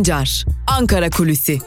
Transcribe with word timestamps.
Sancar, 0.00 0.44
Ankara 0.66 1.10
Kulüsi. 1.10 1.58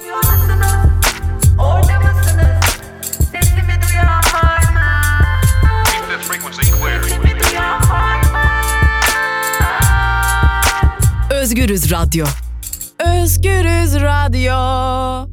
Özgürüz 11.32 11.92
Radyo. 11.92 12.26
Özgürüz 13.00 13.96
Radyo. 13.96 15.30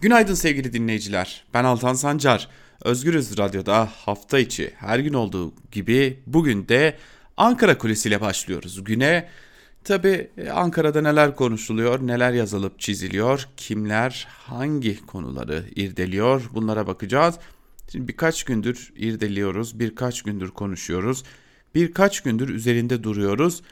Günaydın 0.00 0.34
sevgili 0.34 0.72
dinleyiciler. 0.72 1.44
Ben 1.54 1.64
Altan 1.64 1.94
Sancar. 1.94 2.48
Özgürüz 2.84 3.38
Radyo'da 3.38 3.88
hafta 3.96 4.38
içi 4.38 4.72
her 4.76 4.98
gün 4.98 5.14
olduğu 5.14 5.54
gibi 5.72 6.22
bugün 6.26 6.68
de 6.68 6.96
Ankara 7.36 7.78
Kulesi 7.78 8.08
ile 8.08 8.20
başlıyoruz. 8.20 8.84
Güne 8.84 9.28
tabi 9.84 10.30
e, 10.36 10.50
Ankara'da 10.50 11.02
neler 11.02 11.36
konuşuluyor, 11.36 12.06
neler 12.06 12.32
yazılıp 12.32 12.80
çiziliyor, 12.80 13.48
kimler 13.56 14.26
hangi 14.30 15.06
konuları 15.06 15.64
irdeliyor 15.76 16.42
bunlara 16.54 16.86
bakacağız. 16.86 17.34
Şimdi 17.92 18.08
birkaç 18.08 18.44
gündür 18.44 18.92
irdeliyoruz, 18.96 19.78
birkaç 19.78 20.22
gündür 20.22 20.50
konuşuyoruz, 20.50 21.24
birkaç 21.74 22.20
gündür 22.20 22.48
üzerinde 22.48 23.02
duruyoruz 23.02 23.62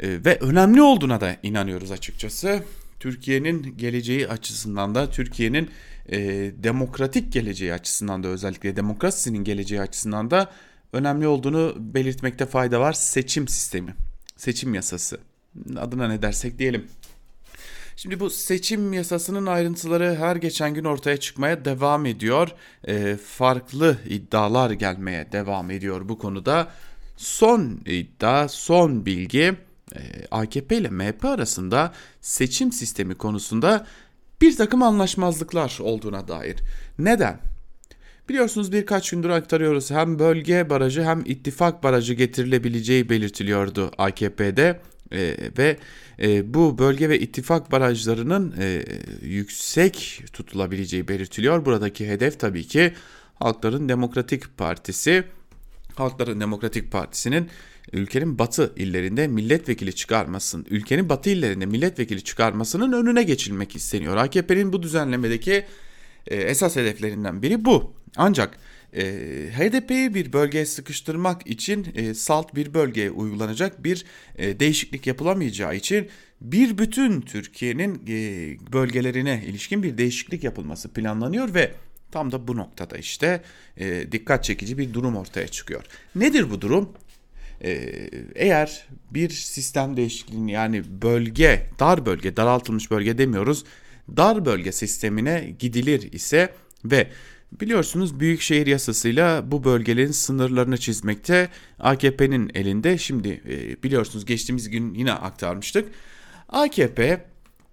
e, 0.00 0.24
ve 0.24 0.38
önemli 0.40 0.82
olduğuna 0.82 1.20
da 1.20 1.36
inanıyoruz 1.42 1.90
açıkçası. 1.90 2.62
Türkiye'nin 3.00 3.76
geleceği 3.76 4.28
açısından 4.28 4.94
da 4.94 5.10
Türkiye'nin 5.10 5.70
e, 6.08 6.18
demokratik 6.58 7.32
geleceği 7.32 7.74
açısından 7.74 8.22
da 8.22 8.28
özellikle 8.28 8.76
demokrasinin 8.76 9.44
geleceği 9.44 9.80
açısından 9.80 10.30
da 10.30 10.50
önemli 10.92 11.26
olduğunu 11.26 11.74
belirtmekte 11.78 12.46
fayda 12.46 12.80
var. 12.80 12.92
Seçim 12.92 13.48
sistemi, 13.48 13.94
seçim 14.36 14.74
yasası 14.74 15.29
adına 15.76 16.08
ne 16.08 16.22
dersek 16.22 16.58
diyelim. 16.58 16.86
Şimdi 17.96 18.20
bu 18.20 18.30
seçim 18.30 18.92
yasasının 18.92 19.46
ayrıntıları 19.46 20.16
her 20.16 20.36
geçen 20.36 20.74
gün 20.74 20.84
ortaya 20.84 21.16
çıkmaya 21.16 21.64
devam 21.64 22.06
ediyor. 22.06 22.48
E, 22.88 23.16
farklı 23.16 23.98
iddialar 24.08 24.70
gelmeye 24.70 25.32
devam 25.32 25.70
ediyor 25.70 26.08
bu 26.08 26.18
konuda. 26.18 26.68
Son 27.16 27.80
iddia, 27.86 28.48
son 28.48 29.06
bilgi 29.06 29.54
e, 29.96 30.00
AKP 30.30 30.76
ile 30.76 30.88
MHP 30.88 31.24
arasında 31.24 31.92
seçim 32.20 32.72
sistemi 32.72 33.14
konusunda 33.14 33.86
bir 34.40 34.56
takım 34.56 34.82
anlaşmazlıklar 34.82 35.78
olduğuna 35.80 36.28
dair. 36.28 36.56
Neden? 36.98 37.40
Biliyorsunuz 38.28 38.72
birkaç 38.72 39.10
gündür 39.10 39.30
aktarıyoruz 39.30 39.90
hem 39.90 40.18
bölge 40.18 40.70
barajı 40.70 41.04
hem 41.04 41.22
ittifak 41.24 41.82
barajı 41.82 42.14
getirilebileceği 42.14 43.08
belirtiliyordu 43.08 43.90
AKP'de 43.98 44.80
e, 45.12 45.36
ve 45.58 45.76
e, 46.22 46.54
bu 46.54 46.78
bölge 46.78 47.08
ve 47.08 47.20
ittifak 47.20 47.72
barajlarının 47.72 48.54
e, 48.58 48.82
yüksek 49.22 50.24
tutulabileceği 50.32 51.08
belirtiliyor. 51.08 51.64
Buradaki 51.64 52.08
hedef 52.08 52.40
tabii 52.40 52.66
ki 52.66 52.92
Halkların 53.34 53.88
Demokratik 53.88 54.58
Partisi. 54.58 55.24
Halkların 55.94 56.40
Demokratik 56.40 56.92
Partisi'nin 56.92 57.48
ülkenin 57.92 58.38
batı 58.38 58.72
illerinde 58.76 59.26
milletvekili 59.26 59.94
çıkarmasın, 59.94 60.66
ülkenin 60.70 61.08
batı 61.08 61.30
illerinde 61.30 61.66
milletvekili 61.66 62.24
çıkarmasının 62.24 62.92
önüne 62.92 63.22
geçilmek 63.22 63.76
isteniyor. 63.76 64.16
AKP'nin 64.16 64.72
bu 64.72 64.82
düzenlemedeki 64.82 65.66
e, 66.26 66.36
esas 66.36 66.76
hedeflerinden 66.76 67.42
biri 67.42 67.64
bu. 67.64 67.94
Ancak 68.16 68.58
e, 68.96 69.02
HDP'yi 69.56 70.14
bir 70.14 70.32
bölgeye 70.32 70.66
sıkıştırmak 70.66 71.46
için 71.46 71.86
e, 71.94 72.14
salt 72.14 72.54
bir 72.54 72.74
bölgeye 72.74 73.10
uygulanacak 73.10 73.84
bir 73.84 74.04
e, 74.38 74.60
değişiklik 74.60 75.06
yapılamayacağı 75.06 75.76
için 75.76 76.08
bir 76.40 76.78
bütün 76.78 77.20
Türkiye'nin 77.20 78.02
e, 78.08 78.72
bölgelerine 78.72 79.42
ilişkin 79.46 79.82
bir 79.82 79.98
değişiklik 79.98 80.44
yapılması 80.44 80.92
planlanıyor 80.92 81.54
ve 81.54 81.72
tam 82.10 82.32
da 82.32 82.48
bu 82.48 82.56
noktada 82.56 82.96
işte 82.96 83.42
e, 83.76 84.12
dikkat 84.12 84.44
çekici 84.44 84.78
bir 84.78 84.94
durum 84.94 85.16
ortaya 85.16 85.48
çıkıyor. 85.48 85.84
Nedir 86.14 86.50
bu 86.50 86.60
durum? 86.60 86.92
Ee, 87.64 88.10
eğer 88.34 88.86
bir 89.10 89.30
sistem 89.30 89.96
değişikliğini 89.96 90.52
yani 90.52 91.02
bölge, 91.02 91.66
dar 91.78 92.06
bölge, 92.06 92.36
daraltılmış 92.36 92.90
bölge 92.90 93.18
demiyoruz, 93.18 93.64
dar 94.16 94.44
bölge 94.44 94.72
sistemine 94.72 95.54
gidilir 95.58 96.12
ise 96.12 96.54
ve 96.84 97.10
Biliyorsunuz 97.52 98.20
büyükşehir 98.20 98.66
yasasıyla 98.66 99.50
bu 99.50 99.64
bölgelerin 99.64 100.12
sınırlarını 100.12 100.78
çizmekte 100.78 101.48
AKP'nin 101.78 102.50
elinde. 102.54 102.98
Şimdi 102.98 103.40
e, 103.48 103.82
biliyorsunuz 103.82 104.24
geçtiğimiz 104.24 104.70
gün 104.70 104.94
yine 104.94 105.12
aktarmıştık. 105.12 105.88
AKP 106.48 107.24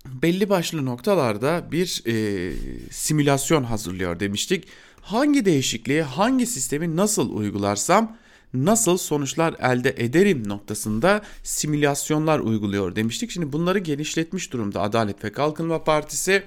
belli 0.06 0.50
başlı 0.50 0.86
noktalarda 0.86 1.72
bir 1.72 2.04
e, 2.08 2.54
simülasyon 2.92 3.64
hazırlıyor 3.64 4.20
demiştik. 4.20 4.68
Hangi 5.02 5.46
değişikliği, 5.46 6.02
hangi 6.02 6.46
sistemi 6.46 6.96
nasıl 6.96 7.36
uygularsam 7.36 8.18
nasıl 8.54 8.98
sonuçlar 8.98 9.56
elde 9.60 9.96
ederim 9.98 10.50
noktasında 10.50 11.22
simülasyonlar 11.44 12.40
uyguluyor 12.40 12.96
demiştik. 12.96 13.32
Şimdi 13.32 13.54
bunları 13.54 13.80
genişletmiş 13.80 14.54
durumda 14.54 14.82
Adalet 14.82 15.24
ve 15.24 15.32
Kalkınma 15.32 15.84
Partisi 15.84 16.44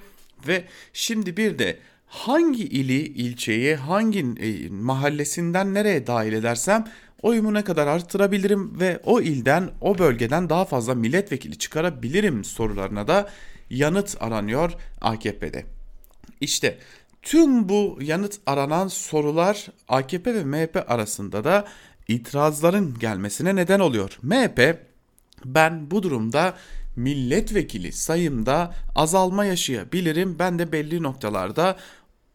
ve 0.47 0.63
şimdi 0.93 1.37
bir 1.37 1.59
de 1.59 1.77
hangi 2.11 2.63
ili, 2.63 2.99
ilçeyi, 3.07 3.75
hangi 3.75 4.19
e, 4.19 4.69
mahallesinden 4.69 5.73
nereye 5.73 6.07
dahil 6.07 6.33
edersem 6.33 6.85
oyumu 7.21 7.53
ne 7.53 7.63
kadar 7.63 7.87
arttırabilirim 7.87 8.79
ve 8.79 8.99
o 9.03 9.21
ilden, 9.21 9.69
o 9.81 9.97
bölgeden 9.97 10.49
daha 10.49 10.65
fazla 10.65 10.95
milletvekili 10.95 11.57
çıkarabilirim 11.57 12.43
sorularına 12.43 13.07
da 13.07 13.29
yanıt 13.69 14.17
aranıyor 14.19 14.71
AKP'de. 15.01 15.65
İşte 16.41 16.77
tüm 17.21 17.69
bu 17.69 17.99
yanıt 18.01 18.39
aranan 18.45 18.87
sorular 18.87 19.67
AKP 19.87 20.33
ve 20.33 20.43
MHP 20.43 20.85
arasında 20.87 21.43
da 21.43 21.67
itirazların 22.07 22.99
gelmesine 22.99 23.55
neden 23.55 23.79
oluyor. 23.79 24.19
MHP 24.21 24.77
ben 25.45 25.91
bu 25.91 26.03
durumda 26.03 26.53
milletvekili 26.95 27.91
sayımda 27.91 28.73
azalma 28.95 29.45
yaşayabilirim. 29.45 30.39
Ben 30.39 30.59
de 30.59 30.71
belli 30.71 31.03
noktalarda 31.03 31.77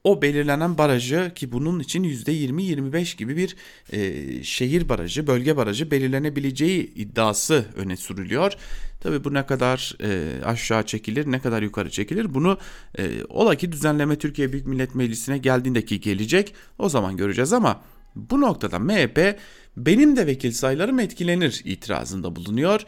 o 0.07 0.23
belirlenen 0.23 0.79
barajı 0.79 1.33
ki 1.35 1.53
bunun 1.53 1.81
için 1.81 2.05
%20-25 2.05 3.17
gibi 3.17 3.37
bir 3.37 3.57
e, 3.93 4.45
şehir 4.45 4.89
barajı, 4.89 5.27
bölge 5.27 5.57
barajı 5.57 5.91
belirlenebileceği 5.91 6.95
iddiası 6.95 7.65
öne 7.77 7.97
sürülüyor. 7.97 8.53
Tabii 9.01 9.25
bu 9.25 9.35
ne 9.35 9.47
kadar 9.47 9.95
e, 10.03 10.45
aşağı 10.45 10.87
çekilir, 10.87 11.33
ne 11.33 11.41
kadar 11.41 11.63
yukarı 11.63 11.91
çekilir 11.91 12.35
bunu 12.35 12.59
e, 12.99 13.25
ola 13.29 13.55
ki 13.55 13.73
düzenleme 13.73 14.17
Türkiye 14.17 14.53
Büyük 14.53 14.67
Millet 14.67 14.95
Meclisi'ne 14.95 15.39
geldiğindeki 15.39 16.01
gelecek 16.01 16.55
o 16.79 16.89
zaman 16.89 17.17
göreceğiz 17.17 17.53
ama 17.53 17.81
bu 18.17 18.41
noktada 18.41 18.79
MHP 18.79 19.39
benim 19.77 20.17
de 20.17 20.27
vekil 20.27 20.53
sayılarım 20.53 20.99
etkilenir 20.99 21.63
itirazında 21.65 22.37
bulunuyor. 22.37 22.81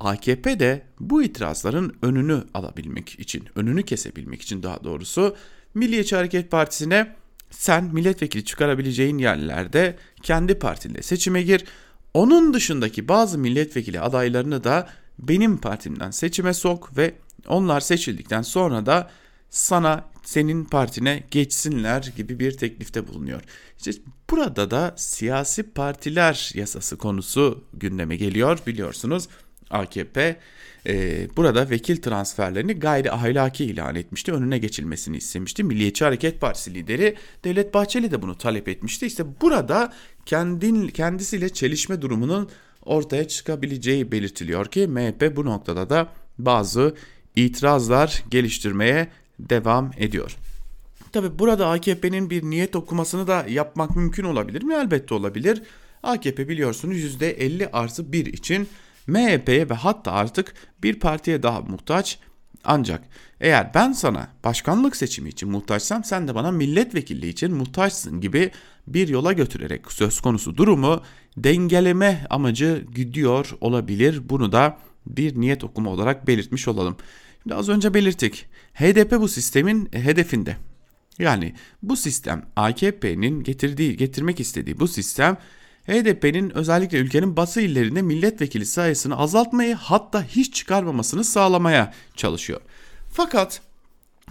AKP 0.00 0.60
de 0.60 0.82
bu 1.00 1.22
itirazların 1.22 1.96
önünü 2.02 2.44
alabilmek 2.54 3.20
için, 3.20 3.44
önünü 3.54 3.82
kesebilmek 3.82 4.42
için 4.42 4.62
daha 4.62 4.84
doğrusu 4.84 5.36
Milliyetçi 5.74 6.16
Hareket 6.16 6.50
Partisi'ne 6.50 7.16
sen 7.50 7.84
milletvekili 7.84 8.44
çıkarabileceğin 8.44 9.18
yerlerde 9.18 9.96
kendi 10.22 10.54
partinle 10.54 11.02
seçime 11.02 11.42
gir. 11.42 11.64
Onun 12.14 12.54
dışındaki 12.54 13.08
bazı 13.08 13.38
milletvekili 13.38 14.00
adaylarını 14.00 14.64
da 14.64 14.88
benim 15.18 15.56
partimden 15.56 16.10
seçime 16.10 16.54
sok 16.54 16.96
ve 16.96 17.14
onlar 17.48 17.80
seçildikten 17.80 18.42
sonra 18.42 18.86
da 18.86 19.10
sana 19.50 20.04
senin 20.24 20.64
partine 20.64 21.22
geçsinler 21.30 22.12
gibi 22.16 22.38
bir 22.38 22.56
teklifte 22.56 23.08
bulunuyor. 23.08 23.42
İşte 23.78 23.92
burada 24.30 24.70
da 24.70 24.94
siyasi 24.96 25.62
partiler 25.62 26.50
yasası 26.54 26.96
konusu 26.96 27.64
gündeme 27.72 28.16
geliyor 28.16 28.58
biliyorsunuz. 28.66 29.28
AKP 29.70 30.36
e, 30.86 31.28
burada 31.36 31.70
vekil 31.70 32.02
transferlerini 32.02 32.72
gayri 32.72 33.12
ahlaki 33.12 33.64
ilan 33.64 33.94
etmişti. 33.94 34.32
Önüne 34.32 34.58
geçilmesini 34.58 35.16
istemişti. 35.16 35.64
Milliyetçi 35.64 36.04
Hareket 36.04 36.40
Partisi 36.40 36.74
lideri 36.74 37.16
Devlet 37.44 37.74
Bahçeli 37.74 38.10
de 38.10 38.22
bunu 38.22 38.38
talep 38.38 38.68
etmişti. 38.68 39.06
İşte 39.06 39.24
burada 39.40 39.92
kendin, 40.26 40.88
kendisiyle 40.88 41.48
çelişme 41.48 42.02
durumunun 42.02 42.50
ortaya 42.84 43.28
çıkabileceği 43.28 44.12
belirtiliyor 44.12 44.66
ki 44.66 44.86
MHP 44.86 45.36
bu 45.36 45.44
noktada 45.44 45.90
da 45.90 46.08
bazı 46.38 46.94
itirazlar 47.36 48.22
geliştirmeye 48.30 49.08
devam 49.38 49.90
ediyor. 49.98 50.36
Tabi 51.12 51.38
burada 51.38 51.68
AKP'nin 51.68 52.30
bir 52.30 52.42
niyet 52.42 52.76
okumasını 52.76 53.26
da 53.26 53.46
yapmak 53.48 53.96
mümkün 53.96 54.24
olabilir 54.24 54.62
mi? 54.62 54.74
Elbette 54.74 55.14
olabilir. 55.14 55.62
AKP 56.02 56.48
biliyorsunuz 56.48 56.96
%50 56.96 57.70
artı 57.72 58.12
1 58.12 58.26
için 58.26 58.68
MHP'ye 59.06 59.70
ve 59.70 59.74
hatta 59.74 60.12
artık 60.12 60.54
bir 60.82 61.00
partiye 61.00 61.42
daha 61.42 61.60
muhtaç. 61.60 62.18
Ancak 62.64 63.02
eğer 63.40 63.74
ben 63.74 63.92
sana 63.92 64.28
başkanlık 64.44 64.96
seçimi 64.96 65.28
için 65.28 65.50
muhtaçsam 65.50 66.04
sen 66.04 66.28
de 66.28 66.34
bana 66.34 66.50
milletvekilliği 66.50 67.32
için 67.32 67.54
muhtaçsın 67.54 68.20
gibi 68.20 68.50
bir 68.86 69.08
yola 69.08 69.32
götürerek 69.32 69.92
söz 69.92 70.20
konusu 70.20 70.56
durumu 70.56 71.02
dengeleme 71.36 72.26
amacı 72.30 72.86
gidiyor 72.94 73.56
olabilir. 73.60 74.28
Bunu 74.28 74.52
da 74.52 74.78
bir 75.06 75.40
niyet 75.40 75.64
okuma 75.64 75.90
olarak 75.90 76.26
belirtmiş 76.26 76.68
olalım. 76.68 76.96
Şimdi 77.42 77.54
az 77.54 77.68
önce 77.68 77.94
belirttik. 77.94 78.46
HDP 78.74 79.20
bu 79.20 79.28
sistemin 79.28 79.88
hedefinde. 79.92 80.56
Yani 81.18 81.54
bu 81.82 81.96
sistem 81.96 82.46
AKP'nin 82.56 83.42
getirdiği, 83.42 83.96
getirmek 83.96 84.40
istediği 84.40 84.80
bu 84.80 84.88
sistem 84.88 85.36
HDP'nin 85.86 86.56
özellikle 86.56 86.98
ülkenin 86.98 87.36
batı 87.36 87.60
illerinde 87.60 88.02
milletvekili 88.02 88.66
sayısını 88.66 89.18
azaltmayı 89.18 89.74
hatta 89.74 90.24
hiç 90.24 90.54
çıkarmamasını 90.54 91.24
sağlamaya 91.24 91.94
çalışıyor. 92.16 92.60
Fakat 93.12 93.60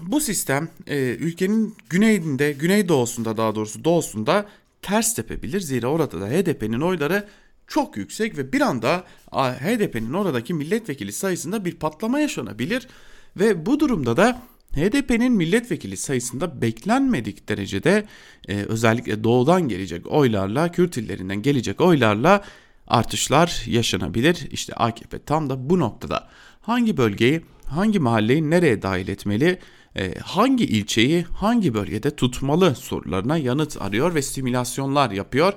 bu 0.02 0.22
sistem 0.22 0.70
e, 0.88 0.98
ülkenin 0.98 1.76
güneyinde, 1.90 2.52
güneydoğusunda 2.52 3.38
daha 3.38 3.56
doğrusu 3.56 3.84
doğusunda 3.84 4.46
ters 4.82 5.16
tepebilir. 5.16 5.60
Zira 5.60 5.88
orada 5.88 6.22
da 6.22 6.28
HDP'nin 6.28 6.82
oyları 6.82 7.28
çok 7.68 7.98
yüksek 7.98 8.38
ve 8.38 8.54
bir 8.54 8.62
anda 8.62 9.04
HDP'nin 9.32 10.14
oradaki 10.14 10.54
milletvekili 10.54 11.14
sayısında 11.14 11.66
bir 11.66 11.76
patlama 11.76 12.20
yaşanabilir. 12.20 12.88
Ve 13.36 13.66
bu 13.66 13.80
durumda 13.80 14.18
da 14.18 14.42
HDP'nin 14.76 15.32
milletvekili 15.34 15.98
sayısında 15.98 16.62
beklenmedik 16.62 17.50
derecede 17.50 18.06
e, 18.48 18.56
özellikle 18.56 19.24
doğudan 19.24 19.68
gelecek 19.68 20.08
oylarla, 20.08 20.72
Kürt 20.72 20.98
illerinden 20.98 21.42
gelecek 21.42 21.82
oylarla 21.82 22.44
artışlar 22.88 23.64
yaşanabilir. 23.68 24.48
İşte 24.52 24.74
AKP 24.74 25.20
tam 25.20 25.50
da 25.50 25.70
bu 25.70 25.80
noktada 25.80 26.28
hangi 26.62 26.98
bölgeyi, 26.98 27.42
hangi 27.66 28.00
mahalleyi 28.00 28.50
nereye 28.50 28.82
dahil 28.82 29.08
etmeli, 29.08 29.60
e, 29.96 30.14
hangi 30.20 30.66
ilçeyi 30.66 31.24
hangi 31.24 31.74
bölgede 31.74 32.16
tutmalı 32.16 32.76
sorularına 32.76 33.38
yanıt 33.38 33.82
arıyor 33.82 34.16
ve 34.16 34.22
simülasyonlar 34.22 35.12
yapıyor. 35.12 35.54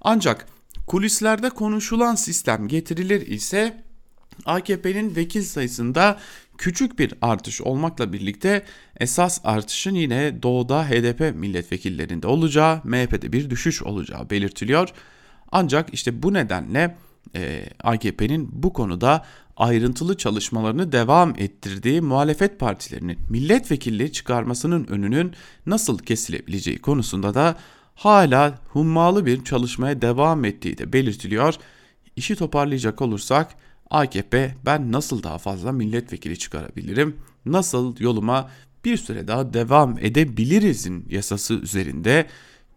Ancak 0.00 0.46
kulislerde 0.86 1.50
konuşulan 1.50 2.14
sistem 2.14 2.68
getirilir 2.68 3.26
ise 3.26 3.84
AKP'nin 4.44 5.16
vekil 5.16 5.42
sayısında 5.42 6.18
küçük 6.58 6.98
bir 6.98 7.14
artış 7.22 7.60
olmakla 7.60 8.12
birlikte 8.12 8.64
esas 9.00 9.40
artışın 9.44 9.94
yine 9.94 10.42
doğuda 10.42 10.84
HDP 10.88 11.34
milletvekillerinde 11.36 12.26
olacağı, 12.26 12.80
MHP'de 12.84 13.32
bir 13.32 13.50
düşüş 13.50 13.82
olacağı 13.82 14.30
belirtiliyor. 14.30 14.88
Ancak 15.52 15.94
işte 15.94 16.22
bu 16.22 16.34
nedenle 16.34 16.96
e, 17.34 17.66
AKP'nin 17.82 18.48
bu 18.52 18.72
konuda 18.72 19.24
ayrıntılı 19.56 20.16
çalışmalarını 20.16 20.92
devam 20.92 21.34
ettirdiği 21.38 22.00
muhalefet 22.00 22.60
partilerinin 22.60 23.18
milletvekilliği 23.30 24.12
çıkarmasının 24.12 24.86
önünün 24.86 25.32
nasıl 25.66 25.98
kesilebileceği 25.98 26.78
konusunda 26.78 27.34
da 27.34 27.56
hala 27.94 28.58
hummalı 28.68 29.26
bir 29.26 29.44
çalışmaya 29.44 30.02
devam 30.02 30.44
ettiği 30.44 30.78
de 30.78 30.92
belirtiliyor. 30.92 31.54
İşi 32.16 32.36
toparlayacak 32.36 33.02
olursak 33.02 33.54
AKP 33.90 34.54
ben 34.64 34.92
nasıl 34.92 35.22
daha 35.22 35.38
fazla 35.38 35.72
milletvekili 35.72 36.38
çıkarabilirim? 36.38 37.16
Nasıl 37.46 37.96
yoluma 37.98 38.50
bir 38.84 38.96
süre 38.96 39.28
daha 39.28 39.52
devam 39.52 39.98
edebilirizin 39.98 41.06
yasası 41.08 41.54
üzerinde 41.54 42.26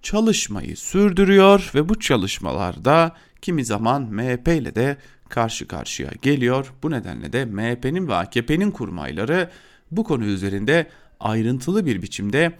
çalışmayı 0.01 0.77
sürdürüyor 0.77 1.71
ve 1.75 1.89
bu 1.89 2.00
çalışmalarda 2.00 3.15
kimi 3.41 3.65
zaman 3.65 4.01
MHP 4.01 4.47
ile 4.47 4.75
de 4.75 4.97
karşı 5.29 5.67
karşıya 5.67 6.11
geliyor. 6.21 6.73
Bu 6.83 6.91
nedenle 6.91 7.33
de 7.33 7.45
MHP'nin 7.45 8.07
ve 8.07 8.15
AKP'nin 8.15 8.71
kurmayları 8.71 9.50
bu 9.91 10.03
konu 10.03 10.25
üzerinde 10.25 10.88
ayrıntılı 11.19 11.85
bir 11.85 12.01
biçimde 12.01 12.51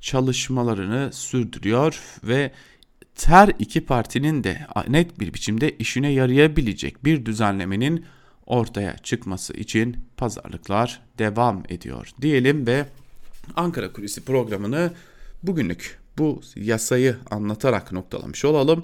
çalışmalarını 0.00 1.12
sürdürüyor 1.12 2.00
ve 2.24 2.52
her 3.26 3.52
iki 3.58 3.80
partinin 3.80 4.44
de 4.44 4.66
net 4.88 5.20
bir 5.20 5.34
biçimde 5.34 5.70
işine 5.70 6.12
yarayabilecek 6.12 7.04
bir 7.04 7.26
düzenlemenin 7.26 8.04
ortaya 8.46 8.98
çıkması 8.98 9.52
için 9.52 9.96
pazarlıklar 10.16 11.00
devam 11.18 11.62
ediyor 11.68 12.10
diyelim 12.20 12.66
ve 12.66 12.84
Ankara 13.56 13.92
Kulisi 13.92 14.24
programını 14.24 14.92
bugünlük 15.42 15.98
bu 16.18 16.40
yasayı 16.56 17.16
anlatarak 17.30 17.92
noktalamış 17.92 18.44
olalım. 18.44 18.82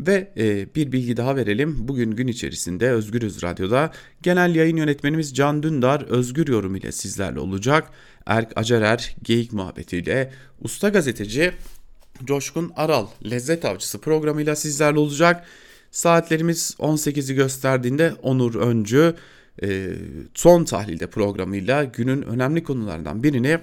Ve 0.00 0.32
e, 0.36 0.74
bir 0.74 0.92
bilgi 0.92 1.16
daha 1.16 1.36
verelim. 1.36 1.88
Bugün 1.88 2.10
gün 2.10 2.26
içerisinde 2.26 2.90
Özgürüz 2.90 3.42
Radyo'da 3.42 3.92
genel 4.22 4.54
yayın 4.54 4.76
yönetmenimiz 4.76 5.34
Can 5.34 5.62
Dündar 5.62 6.02
Özgür 6.02 6.48
Yorum 6.48 6.76
ile 6.76 6.92
sizlerle 6.92 7.40
olacak. 7.40 7.90
Erk 8.26 8.52
Acarer 8.56 9.16
Geyik 9.22 9.52
Muhabbetiyle 9.52 10.32
usta 10.60 10.88
gazeteci 10.88 11.52
Coşkun 12.24 12.72
Aral 12.76 13.06
Lezzet 13.30 13.64
Avcısı 13.64 14.00
programıyla 14.00 14.56
sizlerle 14.56 14.98
olacak. 14.98 15.46
Saatlerimiz 15.90 16.76
18'i 16.78 17.34
gösterdiğinde 17.34 18.14
Onur 18.22 18.54
Öncü 18.54 19.14
e, 19.62 19.88
son 20.34 20.64
tahlilde 20.64 21.06
programıyla 21.06 21.84
günün 21.84 22.22
önemli 22.22 22.64
konularından 22.64 23.22
birini 23.22 23.58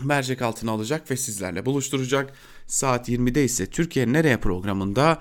mercek 0.00 0.42
altına 0.42 0.70
alacak 0.70 1.10
ve 1.10 1.16
sizlerle 1.16 1.66
buluşturacak. 1.66 2.32
Saat 2.66 3.08
20'de 3.08 3.44
ise 3.44 3.66
Türkiye 3.66 4.12
Nereye 4.12 4.36
programında 4.36 5.18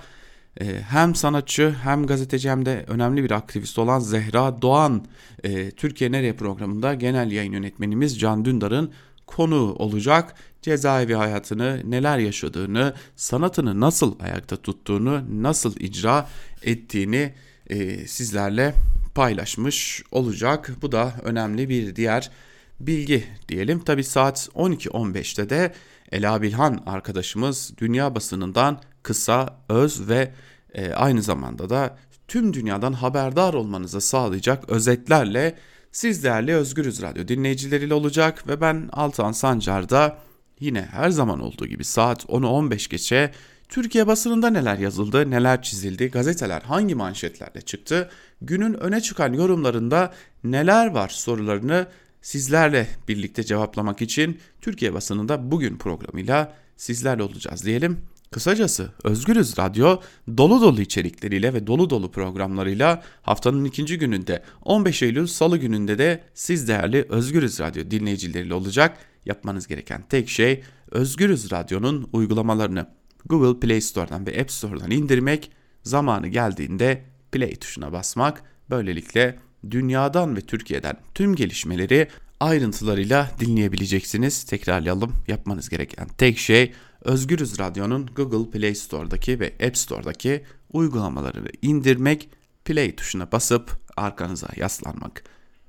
e, 0.62 0.82
hem 0.82 1.16
sanatçı 1.16 1.76
hem 1.84 2.06
gazeteci 2.06 2.50
hem 2.50 2.66
de 2.66 2.86
önemli 2.88 3.24
bir 3.24 3.32
aktivist 3.32 3.80
olan 3.80 4.00
Zehra 4.00 4.62
Doğan 4.62 5.06
e, 5.44 5.72
Türkiye 5.72 6.12
Nereye 6.12 6.34
programında 6.34 6.94
genel 6.94 7.32
yayın 7.32 7.54
yönetmenimiz 7.54 8.20
Can 8.20 8.46
Dündar'ın 8.46 8.92
konu 9.28 9.74
olacak. 9.74 10.36
Cezaevi 10.62 11.14
hayatını, 11.14 11.82
neler 11.86 12.18
yaşadığını, 12.18 12.94
sanatını 13.16 13.80
nasıl 13.80 14.20
ayakta 14.20 14.58
tuttuğunu, 14.58 15.44
nasıl 15.44 15.76
icra 15.80 16.30
ettiğini 16.64 17.34
e, 17.68 18.08
sizlerle 18.08 18.74
paylaşmış 19.16 20.04
olacak. 20.12 20.72
Bu 20.82 20.92
da 20.92 21.14
önemli 21.24 21.70
bir 21.70 21.96
diğer 21.96 22.32
bilgi 22.80 23.24
diyelim. 23.48 23.80
Tabi 23.80 24.04
saat 24.04 24.50
12.15'te 24.56 25.50
de 25.50 25.74
Ela 26.12 26.42
Bilhan 26.42 26.84
arkadaşımız 26.86 27.74
dünya 27.78 28.16
basınından 28.16 28.82
kısa, 29.04 29.58
öz 29.70 30.10
ve 30.10 30.32
e, 30.74 30.94
aynı 30.94 31.22
zamanda 31.22 31.70
da 31.70 31.98
tüm 32.28 32.54
dünyadan 32.54 32.94
haberdar 32.94 33.54
olmanızı 33.54 34.02
sağlayacak 34.02 34.70
özetlerle 34.70 35.56
siz 35.92 36.24
değerli 36.24 36.56
Özgürüz 36.56 37.02
Radyo 37.02 37.28
dinleyicileriyle 37.28 37.94
olacak 37.94 38.48
ve 38.48 38.62
ben 38.62 38.90
Altan 38.94 39.32
Sancar'da 39.32 40.18
yine 40.62 40.82
her 40.82 41.10
zaman 41.10 41.40
olduğu 41.40 41.68
gibi 41.68 41.84
saat 41.84 42.24
10'u 42.24 42.48
15 42.48 42.88
geçe 42.88 43.32
Türkiye 43.70 44.08
basınında 44.08 44.50
neler 44.50 44.78
yazıldı, 44.78 45.32
neler 45.32 45.62
çizildi, 45.62 46.08
gazeteler 46.08 46.62
hangi 46.62 46.96
manşetlerle 46.96 47.62
çıktı, 47.62 48.10
günün 48.42 48.74
öne 48.74 49.02
çıkan 49.02 49.34
yorumlarında 49.34 50.14
neler 50.44 50.88
var 50.88 51.10
sorularını 51.10 51.88
sizlerle 52.22 52.88
birlikte 53.08 53.44
cevaplamak 53.44 54.02
için 54.02 54.40
Türkiye 54.62 54.94
basınında 54.94 55.52
bugün 55.52 55.78
programıyla 55.78 56.54
sizlerle 56.78 57.24
olacağız 57.24 57.66
diyelim. 57.66 58.11
Kısacası 58.32 58.92
Özgürüz 59.04 59.58
Radyo 59.58 60.00
dolu 60.38 60.62
dolu 60.62 60.82
içerikleriyle 60.82 61.54
ve 61.54 61.68
dolu 61.68 61.90
dolu 61.90 62.12
programlarıyla 62.12 63.04
haftanın 63.22 63.66
ikinci 63.66 63.98
gününde 63.98 64.44
15 64.62 65.04
Eylül 65.04 65.28
Salı 65.28 65.58
gününde 65.58 65.98
de 65.98 66.24
siz 66.34 66.68
değerli 66.68 67.06
Özgürüz 67.10 67.60
Radyo 67.60 67.92
dinleyicileriyle 67.92 68.54
olacak. 68.54 68.98
Yapmanız 69.26 69.68
gereken 69.68 70.04
tek 70.10 70.30
şey 70.30 70.64
Özgürüz 70.92 71.52
Radyo'nun 71.52 72.10
uygulamalarını 72.14 72.88
Google 73.26 73.60
Play 73.60 73.82
Store'dan 73.82 74.28
ve 74.28 74.42
App 74.42 74.52
Store'dan 74.52 74.92
indirmek, 74.92 75.52
zamanı 75.84 76.28
geldiğinde 76.28 77.04
play 77.32 77.56
tuşuna 77.56 77.92
basmak. 77.92 78.44
Böylelikle 78.70 79.40
dünyadan 79.72 80.36
ve 80.36 80.42
Türkiye'den 80.42 80.98
tüm 81.16 81.36
gelişmeleri 81.36 82.08
ayrıntılarıyla 82.40 83.32
dinleyebileceksiniz. 83.40 84.44
Tekrarlayalım. 84.44 85.14
Yapmanız 85.28 85.70
gereken 85.70 86.08
tek 86.18 86.38
şey 86.38 86.74
Özgürüz 87.02 87.60
Radyo'nun 87.60 88.06
Google 88.16 88.52
Play 88.52 88.76
Store'daki 88.76 89.40
ve 89.40 89.54
App 89.68 89.78
Store'daki 89.78 90.44
uygulamalarını 90.74 91.50
indirmek, 91.62 92.30
play 92.66 92.96
tuşuna 92.96 93.32
basıp 93.32 93.72
arkanıza 93.98 94.48
yaslanmak. 94.56 95.24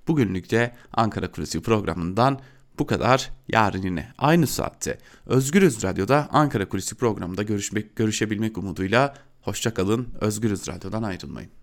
Bugünlük 0.08 0.50
de 0.50 0.74
Ankara 0.92 1.32
Kulisi 1.32 1.62
programından 1.62 2.40
bu 2.78 2.86
kadar. 2.86 3.30
Yarın 3.48 3.82
yine 3.82 4.12
aynı 4.18 4.46
saatte 4.46 4.98
Özgürüz 5.26 5.82
Radyo'da 5.82 6.28
Ankara 6.32 6.68
Kulisi 6.68 6.94
programında 6.94 7.42
görüşmek, 7.42 7.96
görüşebilmek 7.96 8.58
umuduyla 8.58 9.14
hoşçakalın. 9.42 10.08
Özgürüz 10.20 10.68
Radyo'dan 10.68 11.02
ayrılmayın. 11.02 11.61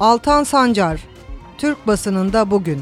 Altan 0.00 0.44
Sancar, 0.44 1.04
Türk 1.58 1.86
basınında 1.86 2.50
bugün. 2.50 2.80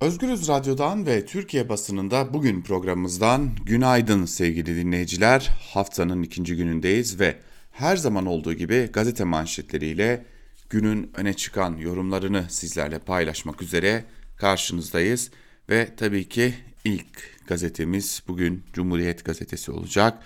Özgürüz 0.00 0.48
Radyo'dan 0.48 1.06
ve 1.06 1.26
Türkiye 1.26 1.68
basınında 1.68 2.34
bugün 2.34 2.62
programımızdan 2.62 3.50
günaydın 3.66 4.24
sevgili 4.24 4.76
dinleyiciler. 4.76 5.50
Haftanın 5.74 6.22
ikinci 6.22 6.56
günündeyiz 6.56 7.20
ve 7.20 7.36
her 7.80 7.96
zaman 7.96 8.26
olduğu 8.26 8.54
gibi 8.54 8.88
gazete 8.92 9.24
manşetleriyle 9.24 10.24
günün 10.70 11.10
öne 11.16 11.34
çıkan 11.34 11.76
yorumlarını 11.76 12.44
sizlerle 12.48 12.98
paylaşmak 12.98 13.62
üzere 13.62 14.04
karşınızdayız. 14.36 15.30
Ve 15.68 15.88
tabii 15.96 16.28
ki 16.28 16.54
ilk 16.84 17.46
gazetemiz 17.46 18.22
bugün 18.28 18.64
Cumhuriyet 18.72 19.24
Gazetesi 19.24 19.72
olacak. 19.72 20.22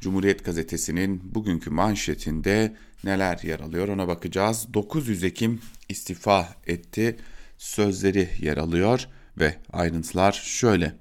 Cumhuriyet 0.00 0.44
Gazetesi'nin 0.44 1.34
bugünkü 1.34 1.70
manşetinde 1.70 2.76
neler 3.04 3.38
yer 3.42 3.60
alıyor 3.60 3.88
ona 3.88 4.08
bakacağız. 4.08 4.66
900 4.74 5.24
Ekim 5.24 5.60
istifa 5.88 6.48
etti 6.66 7.16
sözleri 7.58 8.28
yer 8.40 8.56
alıyor 8.56 9.08
ve 9.38 9.54
ayrıntılar 9.72 10.32
şöyle. 10.32 10.94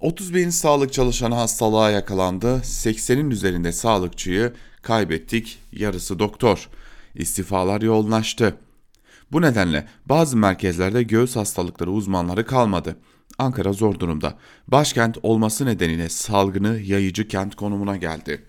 30 0.00 0.34
bin 0.34 0.50
sağlık 0.50 0.92
çalışanı 0.92 1.34
hastalığa 1.34 1.90
yakalandı. 1.90 2.46
80'in 2.46 3.30
üzerinde 3.30 3.72
sağlıkçıyı 3.72 4.52
kaybettik. 4.82 5.58
Yarısı 5.72 6.18
doktor. 6.18 6.68
İstifalar 7.14 7.82
yoğunlaştı. 7.82 8.56
Bu 9.32 9.42
nedenle 9.42 9.88
bazı 10.06 10.36
merkezlerde 10.36 11.02
göğüs 11.02 11.36
hastalıkları 11.36 11.90
uzmanları 11.90 12.46
kalmadı. 12.46 12.96
Ankara 13.38 13.72
zor 13.72 13.98
durumda. 13.98 14.38
Başkent 14.68 15.18
olması 15.22 15.66
nedeniyle 15.66 16.08
salgını 16.08 16.80
yayıcı 16.80 17.28
kent 17.28 17.54
konumuna 17.54 17.96
geldi. 17.96 18.44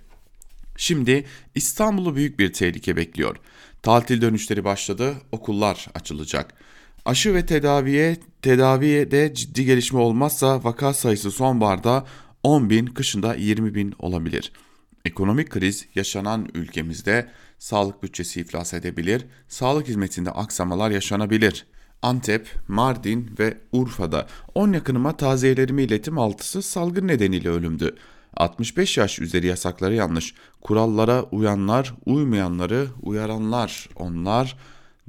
Şimdi 0.77 1.25
İstanbul'u 1.55 2.15
büyük 2.15 2.39
bir 2.39 2.53
tehlike 2.53 2.98
bekliyor. 2.98 3.36
Tatil 3.81 4.22
dönüşleri 4.22 4.63
başladı, 4.63 5.13
okullar 5.31 5.88
açılacak. 5.96 6.53
Aşı 7.05 7.34
ve 7.34 7.46
tedaviye 7.46 8.17
tedaviye 8.41 9.12
de 9.12 9.34
ciddi 9.34 9.65
gelişme 9.65 10.00
olmazsa 10.00 10.63
vaka 10.63 10.93
sayısı 10.93 11.31
sonbaharda 11.31 12.05
10 12.43 12.70
bin, 12.70 12.86
kışında 12.86 13.36
20 13.36 13.75
bin 13.75 13.93
olabilir. 14.00 14.51
Ekonomik 15.05 15.50
kriz 15.50 15.86
yaşanan 15.96 16.50
ülkemizde 16.53 17.27
sağlık 17.60 18.03
bütçesi 18.03 18.41
iflas 18.41 18.74
edebilir, 18.74 19.25
sağlık 19.48 19.88
hizmetinde 19.88 20.31
aksamalar 20.31 20.91
yaşanabilir. 20.91 21.65
Antep, 22.01 22.48
Mardin 22.67 23.36
ve 23.39 23.58
Urfa'da 23.72 24.27
10 24.55 24.74
yakınıma 24.74 25.17
taziyelerimi 25.17 25.84
iletim 25.84 26.17
altısı 26.17 26.62
salgın 26.62 27.08
nedeniyle 27.08 27.50
ölümdü. 27.50 27.96
65 28.38 28.98
yaş 28.98 29.20
üzeri 29.20 29.48
yasakları 29.48 29.96
yanlış. 29.96 30.34
Kurallara 30.62 31.24
uyanlar, 31.24 31.93
uymayanları 32.05 32.88
uyaranlar 33.01 33.89
onlar 33.96 34.58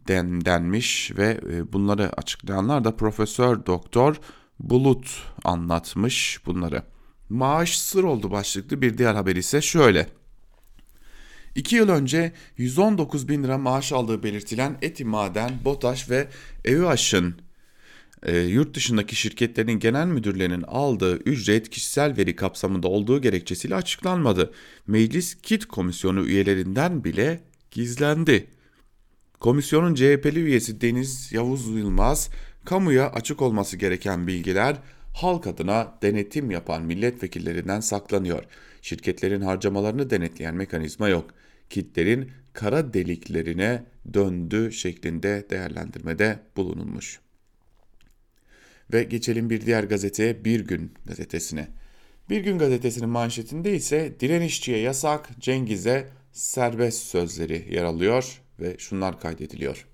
den, 0.09 0.45
denmiş 0.45 1.13
ve 1.17 1.41
e, 1.53 1.73
bunları 1.73 2.13
açıklayanlar 2.17 2.85
da 2.85 2.97
Profesör 2.97 3.67
Doktor 3.67 4.17
Bulut 4.61 5.23
anlatmış 5.45 6.41
bunları. 6.47 6.83
Maaş 7.29 7.79
sır 7.79 8.05
oldu 8.05 8.31
başlıklı 8.31 8.83
bir 8.83 8.99
diğer 8.99 9.15
haber 9.15 9.37
ise 9.37 9.61
şöyle. 9.61 10.07
2 11.55 11.77
yıl 11.77 11.89
önce 11.89 12.33
119 12.57 13.29
bin 13.29 13.45
lira 13.45 13.59
maaş 13.59 13.93
aldığı 13.93 14.23
belirtilen 14.23 14.79
Eti 14.83 15.05
Maden, 15.05 15.51
BOTAŞ 15.65 16.11
ve 16.11 16.29
EÜAŞ'ın 16.65 17.35
e, 18.23 18.39
yurt 18.39 18.75
dışındaki 18.75 19.17
şirketlerin 19.17 19.79
genel 19.79 20.07
müdürlerinin 20.07 20.63
aldığı 20.63 21.17
ücret 21.17 21.71
kişisel 21.71 22.17
veri 22.17 22.37
kapsamında 22.37 22.89
olduğu 22.89 23.21
gerekçesiyle 23.23 23.75
açıklanmadı. 23.75 24.53
Meclis 24.87 25.35
KİT 25.43 25.67
komisyonu 25.67 26.27
üyelerinden 26.27 27.05
bile 27.05 27.41
gizlendi. 27.71 28.49
Komisyonun 29.43 29.95
CHP'li 29.95 30.41
üyesi 30.41 30.81
Deniz 30.81 31.33
Yavuz 31.33 31.67
Yılmaz, 31.67 32.31
kamuya 32.65 33.11
açık 33.11 33.43
olması 33.43 33.77
gereken 33.77 34.27
bilgiler 34.27 34.77
halk 35.15 35.47
adına 35.47 35.99
denetim 36.03 36.51
yapan 36.51 36.83
milletvekillerinden 36.83 37.81
saklanıyor. 37.81 38.45
Şirketlerin 38.83 39.41
harcamalarını 39.41 40.11
denetleyen 40.11 40.55
mekanizma 40.55 41.09
yok. 41.09 41.31
Kitlerin 41.71 42.31
kara 42.53 42.95
deliklerine 42.95 43.85
döndü 44.15 44.73
şeklinde 44.73 45.47
değerlendirmede 45.51 46.39
bulunulmuş. 46.57 47.21
Ve 48.93 49.03
geçelim 49.03 49.51
bir 49.51 49.67
diğer 49.67 49.85
gazeteye 49.85 50.45
Bir 50.45 50.61
Gün 50.61 50.95
gazetesine. 51.07 51.69
Bir 52.31 52.41
Gün 52.41 52.59
gazetesinin 52.59 53.09
manşetinde 53.09 53.75
ise 53.75 54.21
direnişçiye 54.21 54.79
yasak, 54.79 55.29
Cengiz'e 55.41 56.09
serbest 56.33 57.03
sözleri 57.03 57.67
yer 57.71 57.85
alıyor 57.85 58.42
ve 58.61 58.79
şunlar 58.79 59.21
kaydediliyor. 59.21 59.87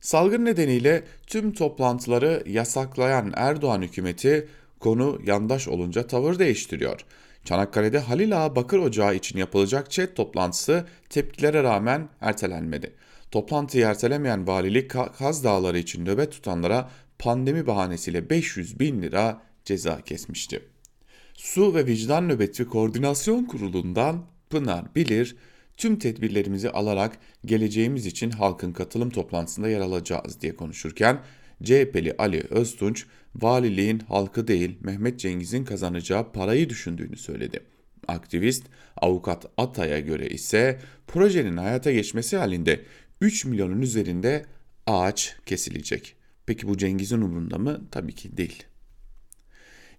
Salgın 0.00 0.44
nedeniyle 0.44 1.04
tüm 1.26 1.52
toplantıları 1.52 2.42
yasaklayan 2.46 3.32
Erdoğan 3.36 3.82
hükümeti 3.82 4.48
konu 4.80 5.20
yandaş 5.24 5.68
olunca 5.68 6.06
tavır 6.06 6.38
değiştiriyor. 6.38 7.00
Çanakkale'de 7.44 7.98
Halil 7.98 8.44
Ağa 8.44 8.56
Bakır 8.56 8.78
Ocağı 8.78 9.14
için 9.14 9.38
yapılacak 9.38 9.90
chat 9.90 10.16
toplantısı 10.16 10.86
tepkilere 11.10 11.62
rağmen 11.62 12.08
ertelenmedi. 12.20 12.94
Toplantıyı 13.30 13.84
ertelemeyen 13.84 14.46
valilik 14.46 14.90
Kaz 15.18 15.44
Dağları 15.44 15.78
için 15.78 16.04
nöbet 16.04 16.32
tutanlara 16.32 16.90
pandemi 17.18 17.66
bahanesiyle 17.66 18.30
500 18.30 18.80
bin 18.80 19.02
lira 19.02 19.42
ceza 19.64 20.00
kesmişti. 20.00 20.62
Su 21.34 21.74
ve 21.74 21.86
Vicdan 21.86 22.28
Nöbeti 22.28 22.64
Koordinasyon 22.64 23.44
Kurulu'ndan 23.44 24.26
Pınar 24.50 24.94
Bilir, 24.94 25.36
tüm 25.76 25.98
tedbirlerimizi 25.98 26.70
alarak 26.70 27.18
geleceğimiz 27.44 28.06
için 28.06 28.30
halkın 28.30 28.72
katılım 28.72 29.10
toplantısında 29.10 29.68
yer 29.68 29.80
alacağız 29.80 30.40
diye 30.40 30.56
konuşurken 30.56 31.20
CHP'li 31.62 32.14
Ali 32.18 32.40
Öztunç 32.50 33.06
valiliğin 33.34 33.98
halkı 33.98 34.48
değil 34.48 34.76
Mehmet 34.80 35.20
Cengiz'in 35.20 35.64
kazanacağı 35.64 36.32
parayı 36.32 36.68
düşündüğünü 36.70 37.16
söyledi. 37.16 37.60
Aktivist 38.08 38.64
avukat 38.96 39.46
Atay'a 39.56 40.00
göre 40.00 40.28
ise 40.28 40.80
projenin 41.06 41.56
hayata 41.56 41.92
geçmesi 41.92 42.36
halinde 42.36 42.80
3 43.20 43.44
milyonun 43.44 43.82
üzerinde 43.82 44.46
ağaç 44.86 45.36
kesilecek. 45.46 46.16
Peki 46.46 46.68
bu 46.68 46.78
Cengiz'in 46.78 47.20
umurunda 47.20 47.58
mı? 47.58 47.80
Tabii 47.90 48.14
ki 48.14 48.36
değil. 48.36 48.64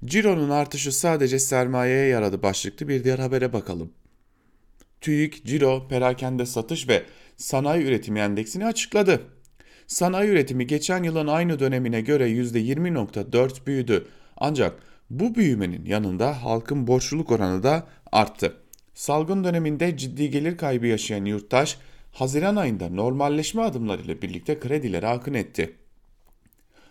Ciro'nun 0.05 0.49
artışı 0.49 0.91
sadece 0.91 1.39
sermayeye 1.39 2.07
yaradı 2.07 2.43
başlıklı 2.43 2.87
bir 2.87 3.03
diğer 3.03 3.19
habere 3.19 3.53
bakalım. 3.53 3.91
TÜİK, 5.07 5.45
Ciro, 5.45 5.87
perakende 5.87 6.45
satış 6.45 6.87
ve 6.87 7.03
sanayi 7.37 7.85
üretimi 7.85 8.19
endeksini 8.19 8.65
açıkladı. 8.65 9.21
Sanayi 9.87 10.29
üretimi 10.29 10.67
geçen 10.67 11.03
yılın 11.03 11.27
aynı 11.27 11.59
dönemine 11.59 12.01
göre 12.01 12.29
%20.4 12.29 13.67
büyüdü. 13.67 14.07
Ancak 14.37 14.79
bu 15.09 15.35
büyümenin 15.35 15.85
yanında 15.85 16.43
halkın 16.43 16.87
borçluluk 16.87 17.31
oranı 17.31 17.63
da 17.63 17.87
arttı. 18.11 18.57
Salgın 18.93 19.43
döneminde 19.43 19.97
ciddi 19.97 20.29
gelir 20.29 20.57
kaybı 20.57 20.87
yaşayan 20.87 21.25
yurttaş 21.25 21.77
Haziran 22.11 22.55
ayında 22.55 22.89
normalleşme 22.89 23.61
adımlarıyla 23.61 24.21
birlikte 24.21 24.59
kredilere 24.59 25.07
akın 25.07 25.33
etti. 25.33 25.75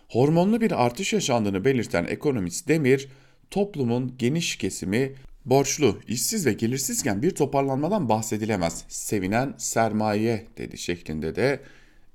Hormonlu 0.09 0.61
bir 0.61 0.85
artış 0.85 1.13
yaşandığını 1.13 1.65
belirten 1.65 2.05
ekonomist 2.05 2.67
Demir, 2.67 3.07
toplumun 3.51 4.15
geniş 4.19 4.55
kesimi 4.55 5.13
borçlu, 5.49 5.99
işsiz 6.07 6.45
ve 6.45 6.53
gelirsizken 6.53 7.21
bir 7.21 7.31
toparlanmadan 7.31 8.09
bahsedilemez. 8.09 8.83
Sevinen 8.87 9.53
sermaye 9.57 10.45
dedi 10.57 10.77
şeklinde 10.77 11.35
de 11.35 11.59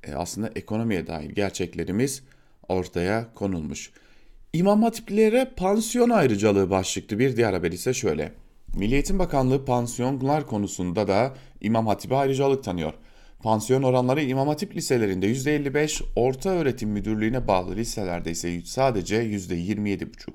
e, 0.05 0.15
aslında 0.15 0.51
ekonomiye 0.57 1.07
dair 1.07 1.31
gerçeklerimiz 1.31 2.23
ortaya 2.69 3.35
konulmuş. 3.35 3.91
İmam 4.53 4.83
hatiplere 4.83 5.51
pansiyon 5.57 6.11
ayrıcalığı 6.11 6.71
başlıklı 6.71 7.19
bir 7.19 7.37
diğer 7.37 7.53
haber 7.53 7.73
ise 7.73 7.95
şöyle. 7.95 8.33
Milli 8.77 8.95
Eğitim 8.95 9.19
Bakanlığı 9.19 9.65
pansiyonlar 9.65 10.47
konusunda 10.47 11.09
da 11.09 11.35
İmam 11.61 11.87
Hatip'e 11.87 12.17
ayrıcalık 12.17 12.65
tanıyor. 12.65 12.95
Pansiyon 13.43 13.83
oranları 13.83 14.23
İmam 14.23 14.49
Hatip 14.49 14.77
liselerinde 14.77 15.27
%55, 15.27 16.03
orta 16.17 16.51
öğretim 16.51 16.91
müdürlüğüne 16.91 17.49
bağlı 17.49 17.77
liselerde 17.77 18.31
ise 18.31 18.61
sadece 18.65 19.25
%27,5. 19.25 20.33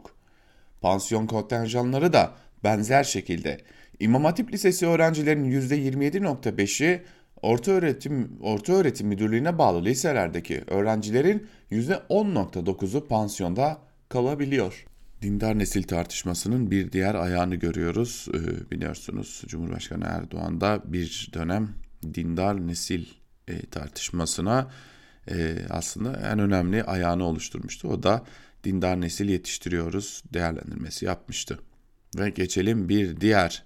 Pansiyon 0.82 1.28
kontenjanları 1.28 2.14
da 2.14 2.32
benzer 2.64 3.04
şekilde 3.04 3.58
İmam 4.00 4.24
Hatip 4.24 4.54
Lisesi 4.54 4.88
öğrencilerinin 4.88 5.62
%27.5'i 5.62 7.02
orta 7.42 7.72
öğretim 7.72 8.38
orta 8.42 8.74
öğretim 8.74 9.08
müdürlüğüne 9.08 9.58
bağlı 9.58 9.86
liselerdeki 9.86 10.64
öğrencilerin 10.68 11.48
%10.9'u 11.72 13.08
pansiyonda 13.08 13.78
kalabiliyor. 14.10 14.86
Dindar 15.22 15.60
nesil 15.60 15.84
tartışmasının 15.84 16.72
bir 16.72 16.92
diğer 16.92 17.16
ayağını 17.16 17.56
görüyoruz. 17.56 18.28
Ee, 18.34 18.72
biliyorsunuz 18.72 19.44
Cumhurbaşkanı 19.48 20.06
Erdoğan 20.06 20.62
da 20.62 20.82
bir 20.86 21.30
dönem 21.34 21.70
dindar 22.14 22.68
nesil 22.68 23.06
e, 23.48 23.66
tartışmasına 23.66 24.72
e, 25.32 25.56
aslında 25.70 26.32
en 26.32 26.40
önemli 26.40 26.84
ayağını 26.84 27.24
oluşturmuştu. 27.24 27.88
O 27.88 28.04
da 28.04 28.24
dindar 28.64 29.02
nesil 29.02 29.30
yetiştiriyoruz 29.30 30.24
değerlendirmesi 30.34 31.06
yapmıştı. 31.06 31.60
Ve 32.16 32.30
geçelim 32.30 32.90
bir 32.90 33.22
diğer 33.22 33.64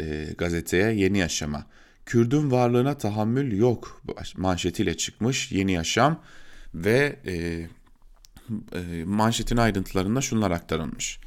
e, 0.00 0.26
gazeteye 0.38 0.92
Yeni 0.92 1.18
Yaşam'a. 1.18 1.66
Kürdün 2.06 2.50
varlığına 2.50 2.98
tahammül 2.98 3.58
yok 3.58 4.02
manşetiyle 4.36 4.96
çıkmış 4.96 5.52
Yeni 5.52 5.72
Yaşam 5.72 6.22
ve 6.74 7.16
e, 7.26 7.34
e, 8.78 9.04
manşetin 9.04 9.56
ayrıntılarında 9.56 10.20
şunlar 10.20 10.50
aktarılmış. 10.50 11.20